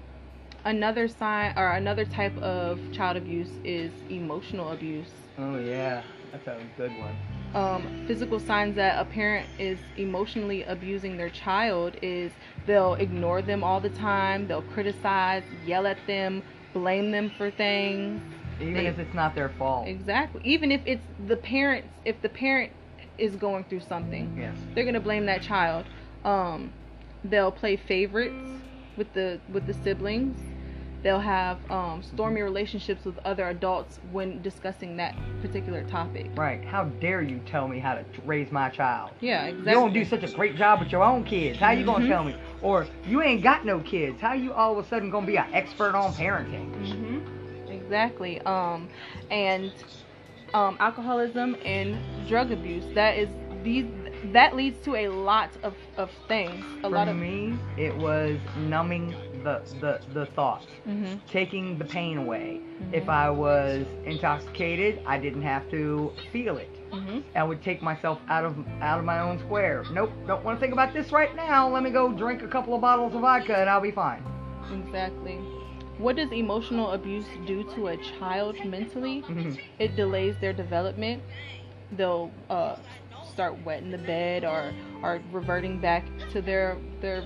[0.66, 5.08] another sign or another type of child abuse is emotional abuse.
[5.38, 7.16] Oh yeah, that's a good one.
[7.54, 12.32] Um, physical signs that a parent is emotionally abusing their child is
[12.66, 16.42] they'll ignore them all the time, they'll criticize, yell at them,
[16.74, 18.20] blame them for things.
[18.60, 19.88] Even They- if it's not their fault.
[19.88, 20.42] Exactly.
[20.44, 22.72] Even if it's the parents, if the parent
[23.22, 24.56] is going through something, Yes.
[24.74, 25.84] they're gonna blame that child.
[26.24, 26.72] Um,
[27.24, 28.50] they'll play favorites
[28.96, 30.38] with the with the siblings.
[31.02, 36.26] They'll have um, stormy relationships with other adults when discussing that particular topic.
[36.36, 36.64] Right.
[36.64, 39.10] How dare you tell me how to raise my child?
[39.20, 39.72] Yeah, exactly.
[39.72, 41.58] You don't do such a great job with your own kids.
[41.58, 42.08] How you gonna Mhm.
[42.08, 42.36] tell me?
[42.60, 44.20] Or you ain't got no kids.
[44.20, 46.70] How you all of a sudden gonna be an expert on parenting?
[46.72, 47.72] Mm-hmm.
[47.72, 48.40] Exactly.
[48.42, 48.88] Um,
[49.30, 49.72] and
[50.54, 51.98] um, alcoholism and
[52.28, 52.84] drug abuse.
[52.94, 53.28] That is
[53.62, 53.86] these.
[54.32, 56.64] That leads to a lot of, of things.
[56.80, 57.16] A For lot of.
[57.16, 62.60] me, it was numbing the the, the thoughts, hmm taking the pain away.
[62.92, 63.08] If Mhm.
[63.08, 66.68] I was intoxicated, I didn't have to feel it.
[66.92, 69.84] hmm I would take myself out of out of my own square.
[69.92, 71.68] Nope, don't want to think about this right now.
[71.68, 74.22] Let me go drink a couple of bottles of vodka and I'll be fine.
[74.72, 75.38] Exactly.
[76.02, 79.22] What does emotional abuse do to a child mentally?
[79.22, 79.56] Mhm.
[79.78, 81.22] It delays their development.
[81.92, 82.76] They'll uh,
[83.32, 87.22] start wetting the bed or or reverting back to their their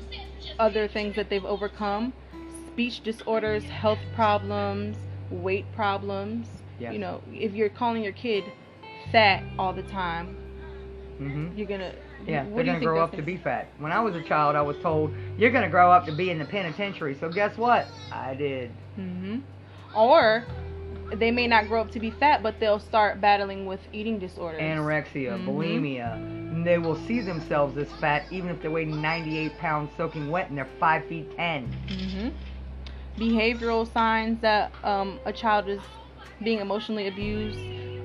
[0.59, 2.13] other things that they've overcome.
[2.67, 4.99] Speech disorders, health problems,
[5.31, 6.47] weight problems.
[6.79, 6.93] Yes.
[6.93, 8.45] You know, if you're calling your kid
[9.11, 10.37] fat all the time,
[11.19, 11.57] Mhm.
[11.57, 11.95] you're gonna
[12.27, 13.69] Yeah, what they're do gonna grow up to be fat.
[13.79, 16.39] When I was a child, I was told you're gonna grow up to be in
[16.39, 17.15] the penitentiary.
[17.15, 17.89] So guess what?
[18.11, 18.71] I did.
[18.97, 19.39] hmm
[19.95, 20.45] Or
[21.13, 24.61] they may not grow up to be fat, but they'll start battling with eating disorders.
[24.61, 25.47] Anorexia, Mhm.
[25.47, 26.15] bulimia.
[26.17, 30.49] And they will see themselves as fat even if they weigh 98 pounds soaking wet
[30.49, 31.67] and they're 5 feet 10.
[31.89, 32.29] hmm
[33.19, 35.81] Behavioral signs that um, a child is
[36.43, 37.59] being emotionally abused.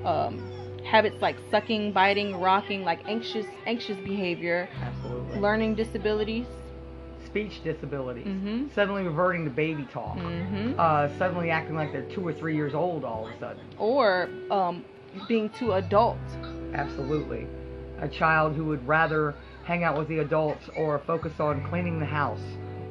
[0.06, 0.40] Um,
[0.84, 4.70] habits like sucking, biting, rocking, like anxious anxious behavior.
[4.82, 5.40] Absolutely.
[5.40, 6.46] Learning disabilities.
[7.26, 8.26] Speech disabilities.
[8.26, 10.18] hmm Suddenly reverting to baby talk.
[10.18, 13.62] hmm Uh, suddenly acting like they're two or three years old all of a sudden.
[13.78, 14.84] Or um,
[15.28, 16.18] being too adult.
[16.74, 17.48] Absolutely.
[18.00, 22.06] A child who would rather hang out with the adults or focus on cleaning the
[22.06, 22.42] house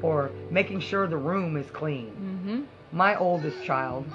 [0.03, 2.11] or making sure the room is clean.
[2.45, 2.62] hmm
[2.97, 4.07] My oldest child,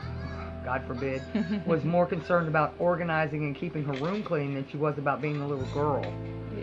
[0.65, 1.21] God forbid,
[1.65, 5.39] was more concerned about organizing and keeping her room clean than she was about being
[5.41, 6.03] a little girl.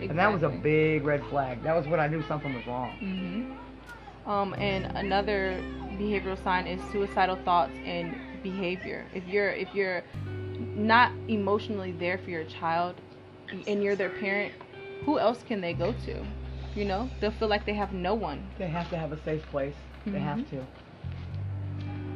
[0.01, 1.63] And that was a big red flag.
[1.63, 2.91] That was when I knew something was wrong.
[2.99, 5.57] hmm Um, and another
[5.97, 9.05] behavioral sign is suicidal thoughts and behavior.
[9.13, 10.03] If you're if you're
[10.75, 12.95] not emotionally there for your child,
[13.67, 14.53] and you're their parent,
[15.05, 16.25] who else can they go to?
[16.75, 18.47] You know, they'll feel like they have no one.
[18.57, 19.75] They have to have a safe place.
[20.05, 20.49] They have Mhm.
[20.49, 20.67] to.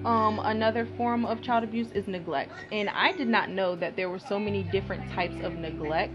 [0.06, 4.10] Um, another form of child abuse is neglect, and I did not know that there
[4.10, 6.14] were so many different types of neglect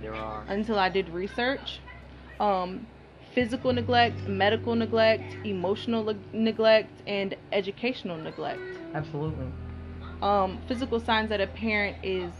[0.00, 0.44] There are.
[0.48, 1.80] until I did research.
[2.40, 2.86] Um,
[3.34, 8.60] physical neglect, medical neglect, emotional neg- neglect, and educational neglect.
[8.94, 9.46] Absolutely.
[10.22, 12.32] Um, physical signs that a parent is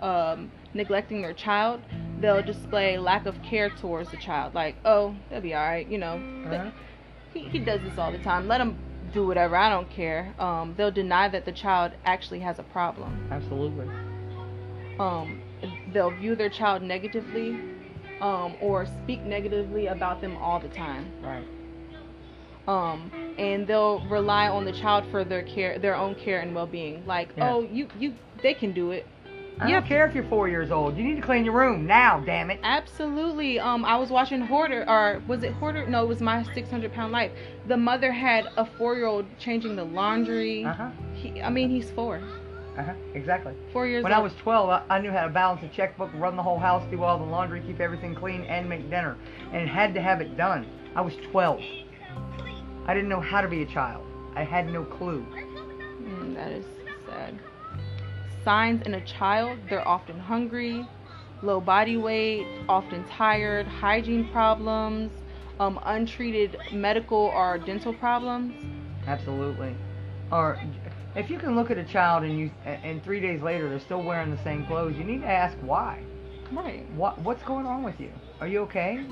[0.00, 1.80] um, neglecting their child,
[2.20, 4.54] they'll display lack of care towards the child.
[4.54, 6.20] Like, oh, they'll be all right, you know.
[6.46, 6.70] Uh-huh.
[7.32, 8.48] He, he does this all the time.
[8.48, 8.76] Let him
[9.12, 9.56] do whatever.
[9.56, 10.34] I don't care.
[10.38, 13.28] Um, they'll deny that the child actually has a problem.
[13.30, 13.86] Absolutely.
[14.98, 15.40] um,
[15.92, 17.58] they'll view their child negatively
[18.20, 21.44] um, or speak negatively about them all the time Right.
[22.68, 27.04] um, and they'll rely on the child for their care their own care and well-being
[27.06, 27.46] like Yes.
[27.50, 29.06] oh you you they can do it
[29.60, 30.96] I don't care if you're four years old.
[30.96, 32.58] You need to clean your room now, damn it.
[32.62, 36.92] absolutely um i was watching hoarder or was it hoarder no it was my 600
[36.92, 37.30] pound life
[37.66, 40.90] the mother had a four-year-old changing the laundry Uh huh.
[41.44, 42.16] i mean he's four
[42.76, 42.94] Uh huh.
[43.14, 43.52] Exactly.
[43.72, 46.36] four years When I was 12, I, I knew how to balance a checkbook, run
[46.36, 49.16] the whole house, do all the laundry, keep everything clean, and make dinner.
[49.52, 50.66] And had to have it done.
[50.96, 51.60] I was 12.
[52.86, 54.04] I didn't know how to be a child.
[54.34, 55.24] I had no clue.
[56.02, 56.64] Mm, that is
[57.06, 57.38] sad.
[58.44, 60.86] Signs in a child they're often hungry,
[61.42, 65.12] low body weight, often tired, hygiene problems,
[65.60, 68.52] um, untreated medical or dental problems.
[69.06, 69.74] Absolutely.
[70.30, 70.58] Or
[71.14, 74.02] if you can look at a child and you and three days later they're still
[74.02, 76.02] wearing the same clothes, you need to ask why.
[76.50, 76.88] Right.
[76.92, 78.10] What what's going on with you?
[78.40, 79.04] Are you okay?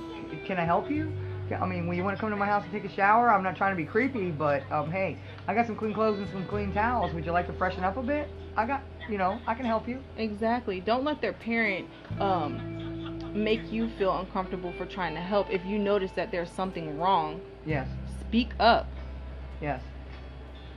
[0.47, 1.13] Can I help you?
[1.59, 3.43] I mean, when you want to come to my house and take a shower, I'm
[3.43, 5.17] not trying to be creepy, but um, hey,
[5.49, 7.13] I got some clean clothes and some clean towels.
[7.13, 8.29] Would you like to freshen up a bit?
[8.57, 10.03] I got, you know, I can help you.
[10.17, 10.81] Exactly.
[10.81, 11.89] Don't let their parent
[12.21, 15.51] um, make you feel uncomfortable for trying to help.
[15.51, 17.89] If you notice that there's something wrong, Yes,
[18.21, 18.87] speak up.
[19.61, 19.83] yes.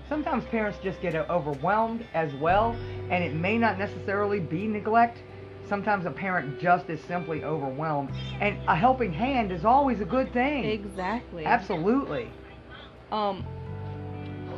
[0.10, 2.76] sometimes parents just get overwhelmed as well,
[3.10, 5.20] and it may not necessarily be neglect.
[5.70, 8.12] Sometimes a parent just is simply overwhelmed,
[8.42, 10.66] and a helping hand is always a good thing.
[10.66, 11.46] Exactly.
[11.46, 12.30] Absolutely.
[13.12, 13.46] Um,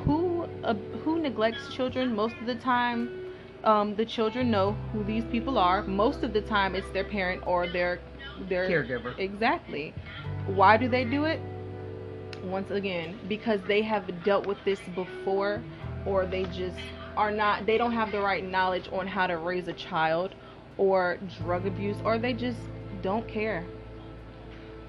[0.03, 0.73] who uh,
[1.03, 3.24] who neglects children most of the time?
[3.66, 5.82] Um, the children know who these people are.
[5.84, 7.99] Most of the time, it's their parent or their
[8.47, 9.18] their Caregiver.
[9.18, 9.93] Exactly.
[10.45, 11.39] Why do they do it?
[12.43, 15.63] Once again, because they have dealt with this before,
[16.05, 16.78] or they just
[17.18, 17.66] are not.
[17.66, 20.36] They don't have the right knowledge on how to raise a child,
[20.78, 22.59] or drug abuse, or they just
[23.01, 23.66] don't care.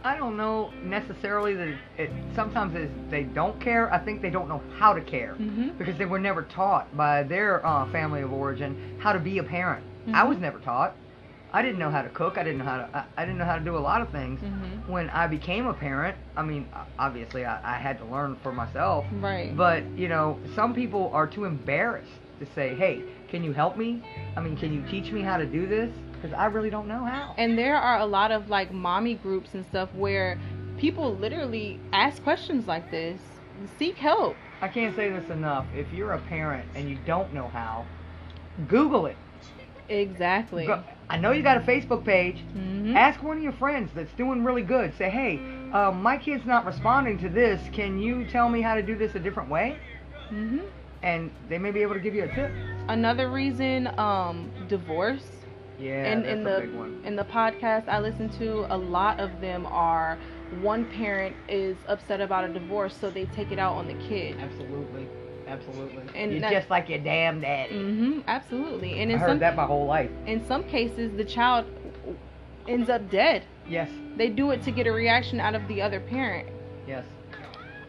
[0.04, 3.92] I don't know necessarily that it, it sometimes is they don't care.
[3.92, 5.76] I think they don't know how to care Mm-hmm.
[5.78, 9.42] because they were never taught by their uh, family of origin how to be a
[9.42, 9.84] parent.
[10.12, 10.28] I Mhm.
[10.28, 10.94] was never taught.
[11.52, 12.38] I didn't know how to cook.
[12.38, 12.88] I didn't know how to.
[12.96, 14.40] I, I didn't know how to do a lot of things.
[14.40, 14.88] Mhm.
[14.88, 16.68] When I became a parent, I mean,
[16.98, 19.04] obviously I, I had to learn for myself.
[19.20, 19.56] Right.
[19.56, 24.02] But you know, some people are too embarrassed to say, "Hey, can you help me?
[24.36, 25.90] I mean, can you teach me how to do this?"
[26.26, 27.34] Because I really don't know how.
[27.38, 30.40] And there are a lot of like mommy groups and stuff where
[30.76, 33.20] people literally ask questions like this.
[33.78, 34.34] Seek help.
[34.60, 35.66] I can't say this enough.
[35.74, 37.86] If you're a parent and you don't know how,
[38.66, 39.16] Google it.
[39.88, 40.66] Exactly.
[40.66, 42.38] Go- I know you got a Facebook page.
[42.56, 42.96] Mm-hmm.
[42.96, 44.92] Ask one of your friends that's doing really good.
[44.98, 45.38] Say, hey,
[45.72, 47.60] uh, my kid's not responding to this.
[47.72, 49.78] Can you tell me how to do this a different way?
[50.32, 50.58] Mm-hmm.
[51.04, 52.50] And they may be able to give you a tip.
[52.88, 55.35] Another reason, um, divorce.
[55.78, 57.00] Yeah, in that's in a the big one.
[57.04, 60.18] in the podcast I listen to, a lot of them are
[60.60, 64.36] one parent is upset about a divorce, so they take it out on the kid.
[64.40, 65.06] Absolutely,
[65.46, 66.02] absolutely.
[66.14, 67.74] And you're that- just like your damn daddy.
[67.74, 69.00] hmm Absolutely.
[69.00, 70.10] And I heard some that my whole life.
[70.26, 71.66] in some cases, the child
[72.68, 73.44] ends up dead.
[73.68, 76.48] Yes, They do it to get a reaction out of the other parent.
[76.86, 77.04] yes.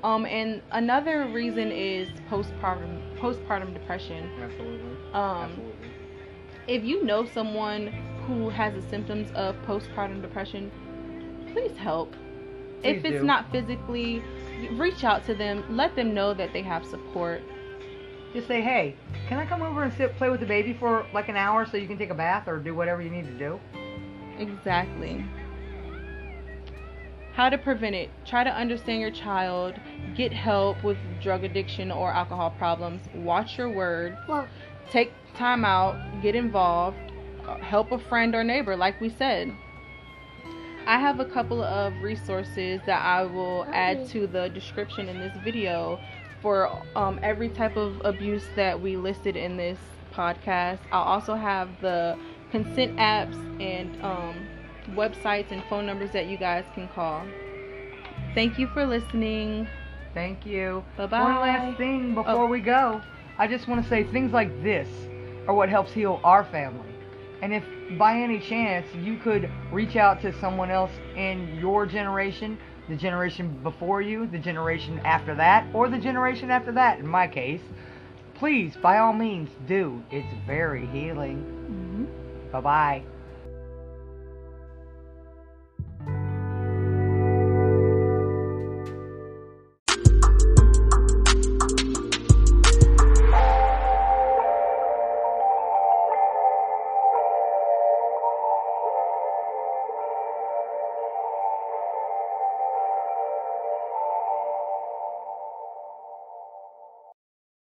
[0.04, 4.30] Um, and another reason is postpartum postpartum depression.
[4.42, 4.92] Absolutely.
[5.14, 5.88] Um, absolutely.
[6.68, 7.88] If you know someone
[8.28, 10.72] who has the symptoms of postpartum depression,
[11.54, 12.14] please help.
[12.84, 13.24] if it's do.
[13.24, 14.22] not physically,
[14.74, 15.64] reach out to them.
[15.70, 17.42] Let them know that they have support.
[18.34, 18.96] Just say, hey,
[19.30, 21.78] can I come over and sit play with the baby for like an hour so
[21.78, 23.60] you can take a bath or do whatever you need to do?
[24.38, 25.26] Exactly.
[27.34, 28.10] How to prevent it.
[28.26, 29.76] Try to understand your child.
[30.16, 33.02] Get help with drug addiction or alcohol problems.
[33.16, 34.18] Watch your words.
[34.28, 34.48] Well,
[34.92, 35.96] Take time out.
[36.22, 36.98] Get involved.
[37.62, 39.54] Help a friend or neighbor, like we said.
[40.86, 45.36] I have a couple of resources that I will add to the description in this
[45.44, 46.00] video
[46.42, 49.78] for um, every type of abuse that we listed in this
[50.14, 50.80] podcast.
[50.92, 52.18] I'll also have the
[52.52, 54.36] consent apps and um,
[54.96, 57.24] websites and phone numbers that you guys can call.
[58.34, 59.68] Thank you for listening.
[60.14, 60.84] thank you.
[60.96, 61.22] Bye-bye.
[61.22, 62.48] One last thing before Oh.
[62.48, 63.02] we go.
[63.38, 64.88] I just want to say things like this
[65.48, 66.90] are what helps heal our family.
[67.42, 67.64] And if
[67.98, 72.58] by any chance you could reach out to someone else in your generation,
[72.90, 77.28] the generation before you, the generation after that, or the generation after that, in my
[77.28, 77.62] case,
[78.36, 80.04] please, by all means, do.
[80.12, 81.44] It's very healing.
[81.70, 82.52] Mhm.
[82.52, 83.02] Bye bye.